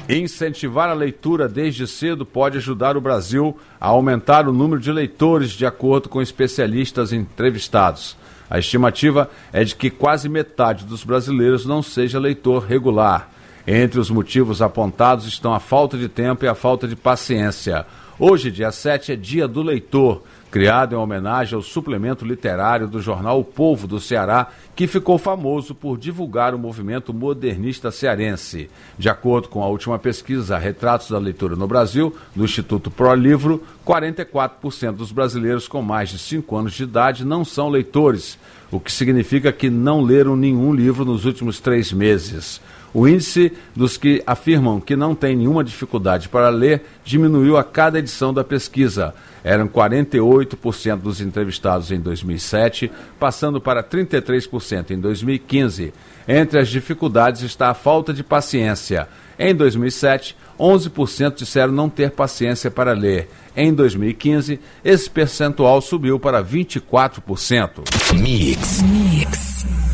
Incentivar 0.06 0.90
a 0.90 0.92
leitura 0.92 1.48
desde 1.48 1.86
cedo 1.86 2.26
pode 2.26 2.58
ajudar 2.58 2.98
o 2.98 3.00
Brasil 3.00 3.56
a 3.80 3.88
aumentar 3.88 4.46
o 4.46 4.52
número 4.52 4.78
de 4.78 4.92
leitores, 4.92 5.52
de 5.52 5.64
acordo 5.64 6.10
com 6.10 6.20
especialistas 6.20 7.14
entrevistados. 7.14 8.14
A 8.50 8.58
estimativa 8.58 9.30
é 9.50 9.64
de 9.64 9.74
que 9.74 9.88
quase 9.88 10.28
metade 10.28 10.84
dos 10.84 11.02
brasileiros 11.02 11.64
não 11.64 11.82
seja 11.82 12.18
leitor 12.18 12.66
regular. 12.66 13.30
Entre 13.66 13.98
os 13.98 14.10
motivos 14.10 14.60
apontados 14.60 15.26
estão 15.26 15.54
a 15.54 15.60
falta 15.60 15.96
de 15.96 16.08
tempo 16.08 16.44
e 16.44 16.48
a 16.48 16.54
falta 16.54 16.86
de 16.86 16.94
paciência. 16.94 17.86
Hoje, 18.20 18.50
dia 18.50 18.72
7, 18.72 19.12
é 19.12 19.16
dia 19.16 19.46
do 19.46 19.62
leitor 19.62 20.24
criado 20.50 20.94
em 20.94 20.98
homenagem 20.98 21.54
ao 21.54 21.62
suplemento 21.62 22.24
literário 22.24 22.88
do 22.88 23.00
jornal 23.00 23.38
O 23.38 23.44
Povo 23.44 23.86
do 23.86 24.00
Ceará, 24.00 24.48
que 24.74 24.88
ficou 24.88 25.18
famoso 25.18 25.72
por 25.72 25.96
divulgar 25.96 26.52
o 26.52 26.58
movimento 26.58 27.14
modernista 27.14 27.92
cearense. 27.92 28.68
De 28.98 29.08
acordo 29.08 29.48
com 29.48 29.62
a 29.62 29.68
última 29.68 30.00
pesquisa 30.00 30.58
Retratos 30.58 31.10
da 31.10 31.18
Leitura 31.18 31.54
no 31.54 31.68
Brasil, 31.68 32.16
do 32.34 32.44
Instituto 32.44 32.90
Pro 32.90 33.14
Livro, 33.14 33.62
44% 33.86 34.92
dos 34.92 35.12
brasileiros 35.12 35.68
com 35.68 35.80
mais 35.80 36.08
de 36.08 36.18
5 36.18 36.56
anos 36.56 36.72
de 36.72 36.82
idade 36.82 37.24
não 37.24 37.44
são 37.44 37.68
leitores, 37.68 38.36
o 38.70 38.80
que 38.80 38.90
significa 38.90 39.52
que 39.52 39.70
não 39.70 40.02
leram 40.02 40.34
nenhum 40.34 40.74
livro 40.74 41.04
nos 41.04 41.24
últimos 41.24 41.60
três 41.60 41.92
meses. 41.92 42.60
O 42.98 43.06
índice 43.06 43.52
dos 43.76 43.96
que 43.96 44.24
afirmam 44.26 44.80
que 44.80 44.96
não 44.96 45.14
tem 45.14 45.36
nenhuma 45.36 45.62
dificuldade 45.62 46.28
para 46.28 46.48
ler 46.48 46.82
diminuiu 47.04 47.56
a 47.56 47.62
cada 47.62 48.00
edição 48.00 48.34
da 48.34 48.42
pesquisa. 48.42 49.14
Eram 49.44 49.68
48% 49.68 50.96
dos 50.96 51.20
entrevistados 51.20 51.92
em 51.92 52.00
2007, 52.00 52.90
passando 53.16 53.60
para 53.60 53.84
33% 53.84 54.90
em 54.90 54.98
2015. 54.98 55.94
Entre 56.26 56.58
as 56.58 56.68
dificuldades 56.68 57.42
está 57.42 57.70
a 57.70 57.74
falta 57.74 58.12
de 58.12 58.24
paciência. 58.24 59.06
Em 59.38 59.54
2007, 59.54 60.36
11% 60.58 61.36
disseram 61.36 61.72
não 61.72 61.88
ter 61.88 62.10
paciência 62.10 62.68
para 62.68 62.94
ler. 62.94 63.28
Em 63.56 63.72
2015, 63.72 64.58
esse 64.84 65.08
percentual 65.08 65.80
subiu 65.80 66.18
para 66.18 66.42
24%. 66.42 67.84
Mix. 68.20 68.82
Mix. 68.82 69.87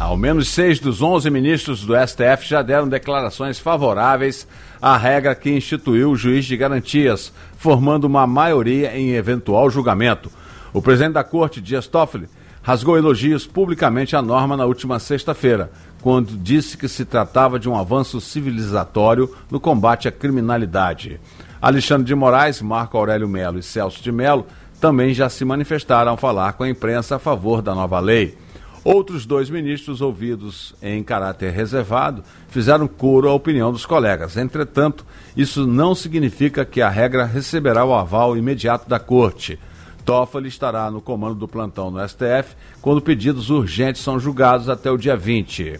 Ao 0.00 0.16
menos 0.16 0.48
seis 0.48 0.80
dos 0.80 1.02
onze 1.02 1.28
ministros 1.28 1.84
do 1.84 1.92
STF 1.94 2.48
já 2.48 2.62
deram 2.62 2.88
declarações 2.88 3.58
favoráveis 3.58 4.48
à 4.80 4.96
regra 4.96 5.34
que 5.34 5.50
instituiu 5.50 6.10
o 6.10 6.16
juiz 6.16 6.46
de 6.46 6.56
garantias, 6.56 7.30
formando 7.58 8.04
uma 8.04 8.26
maioria 8.26 8.98
em 8.98 9.10
eventual 9.10 9.68
julgamento. 9.68 10.32
O 10.72 10.80
presidente 10.80 11.12
da 11.12 11.22
corte, 11.22 11.60
Dias 11.60 11.86
Toffoli, 11.86 12.30
rasgou 12.62 12.96
elogios 12.96 13.46
publicamente 13.46 14.16
à 14.16 14.22
norma 14.22 14.56
na 14.56 14.64
última 14.64 14.98
sexta-feira, 14.98 15.70
quando 16.00 16.34
disse 16.34 16.78
que 16.78 16.88
se 16.88 17.04
tratava 17.04 17.58
de 17.58 17.68
um 17.68 17.76
avanço 17.76 18.22
civilizatório 18.22 19.30
no 19.50 19.60
combate 19.60 20.08
à 20.08 20.10
criminalidade. 20.10 21.20
Alexandre 21.60 22.06
de 22.06 22.14
Moraes, 22.14 22.62
Marco 22.62 22.96
Aurélio 22.96 23.28
Melo 23.28 23.58
e 23.58 23.62
Celso 23.62 24.02
de 24.02 24.10
Melo 24.10 24.46
também 24.80 25.12
já 25.12 25.28
se 25.28 25.44
manifestaram 25.44 26.12
ao 26.12 26.16
falar 26.16 26.54
com 26.54 26.62
a 26.62 26.70
imprensa 26.70 27.16
a 27.16 27.18
favor 27.18 27.60
da 27.60 27.74
nova 27.74 28.00
lei. 28.00 28.34
Outros 28.82 29.26
dois 29.26 29.50
ministros, 29.50 30.00
ouvidos 30.00 30.74
em 30.80 31.02
caráter 31.02 31.52
reservado, 31.52 32.24
fizeram 32.48 32.88
coro 32.88 33.28
à 33.28 33.34
opinião 33.34 33.70
dos 33.70 33.84
colegas. 33.84 34.36
Entretanto, 34.38 35.04
isso 35.36 35.66
não 35.66 35.94
significa 35.94 36.64
que 36.64 36.80
a 36.80 36.88
regra 36.88 37.26
receberá 37.26 37.84
o 37.84 37.94
aval 37.94 38.36
imediato 38.36 38.88
da 38.88 38.98
Corte. 38.98 39.58
Toffoli 40.04 40.48
estará 40.48 40.90
no 40.90 41.02
comando 41.02 41.34
do 41.34 41.46
plantão 41.46 41.90
no 41.90 42.08
STF 42.08 42.56
quando 42.80 43.02
pedidos 43.02 43.50
urgentes 43.50 44.02
são 44.02 44.18
julgados 44.18 44.68
até 44.68 44.90
o 44.90 44.96
dia 44.96 45.16
20. 45.16 45.78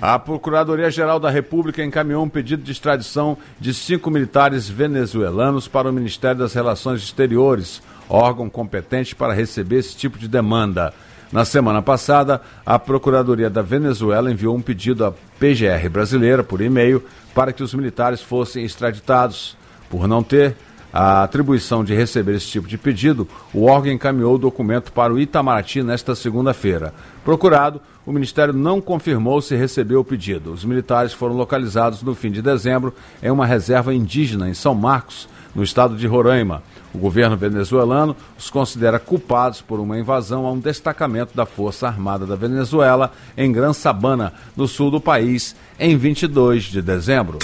A 0.00 0.18
Procuradoria-Geral 0.18 1.20
da 1.20 1.30
República 1.30 1.84
encaminhou 1.84 2.24
um 2.24 2.28
pedido 2.28 2.62
de 2.62 2.72
extradição 2.72 3.36
de 3.60 3.72
cinco 3.72 4.10
militares 4.10 4.68
venezuelanos 4.68 5.68
para 5.68 5.88
o 5.88 5.92
Ministério 5.92 6.38
das 6.38 6.54
Relações 6.54 7.02
Exteriores, 7.02 7.80
órgão 8.08 8.50
competente 8.50 9.14
para 9.14 9.32
receber 9.32 9.76
esse 9.76 9.96
tipo 9.96 10.18
de 10.18 10.26
demanda. 10.26 10.92
Na 11.32 11.46
semana 11.46 11.80
passada, 11.80 12.42
a 12.64 12.78
Procuradoria 12.78 13.48
da 13.48 13.62
Venezuela 13.62 14.30
enviou 14.30 14.54
um 14.54 14.60
pedido 14.60 15.06
à 15.06 15.12
PGR 15.40 15.88
brasileira 15.90 16.44
por 16.44 16.60
e-mail 16.60 17.02
para 17.34 17.54
que 17.54 17.62
os 17.62 17.72
militares 17.72 18.20
fossem 18.20 18.64
extraditados. 18.66 19.56
Por 19.88 20.06
não 20.06 20.22
ter 20.22 20.54
a 20.92 21.22
atribuição 21.22 21.82
de 21.82 21.94
receber 21.94 22.34
esse 22.34 22.48
tipo 22.48 22.68
de 22.68 22.76
pedido, 22.76 23.26
o 23.54 23.64
órgão 23.64 23.90
encaminhou 23.90 24.34
o 24.34 24.38
documento 24.38 24.92
para 24.92 25.12
o 25.12 25.18
Itamaraty 25.18 25.82
nesta 25.82 26.14
segunda-feira. 26.14 26.92
Procurado, 27.24 27.80
o 28.04 28.12
Ministério 28.12 28.52
não 28.52 28.78
confirmou 28.78 29.40
se 29.40 29.56
recebeu 29.56 30.00
o 30.00 30.04
pedido. 30.04 30.52
Os 30.52 30.66
militares 30.66 31.14
foram 31.14 31.34
localizados 31.34 32.02
no 32.02 32.14
fim 32.14 32.30
de 32.30 32.42
dezembro 32.42 32.94
em 33.22 33.30
uma 33.30 33.46
reserva 33.46 33.94
indígena 33.94 34.50
em 34.50 34.54
São 34.54 34.74
Marcos, 34.74 35.26
no 35.54 35.62
estado 35.62 35.96
de 35.96 36.06
Roraima. 36.06 36.62
O 36.94 36.98
governo 36.98 37.36
venezuelano 37.36 38.14
os 38.38 38.50
considera 38.50 38.98
culpados 38.98 39.60
por 39.60 39.80
uma 39.80 39.98
invasão 39.98 40.46
a 40.46 40.52
um 40.52 40.58
destacamento 40.58 41.34
da 41.34 41.46
Força 41.46 41.86
Armada 41.86 42.26
da 42.26 42.36
Venezuela 42.36 43.12
em 43.36 43.50
Gran 43.50 43.72
Sabana, 43.72 44.32
no 44.56 44.68
sul 44.68 44.90
do 44.90 45.00
país, 45.00 45.56
em 45.78 45.96
22 45.96 46.64
de 46.64 46.82
dezembro. 46.82 47.38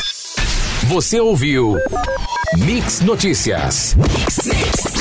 Você 0.88 1.18
ouviu 1.20 1.76
Mix 2.58 3.00
Notícias. 3.00 3.94
Mix, 3.96 4.46
mix. 4.46 4.97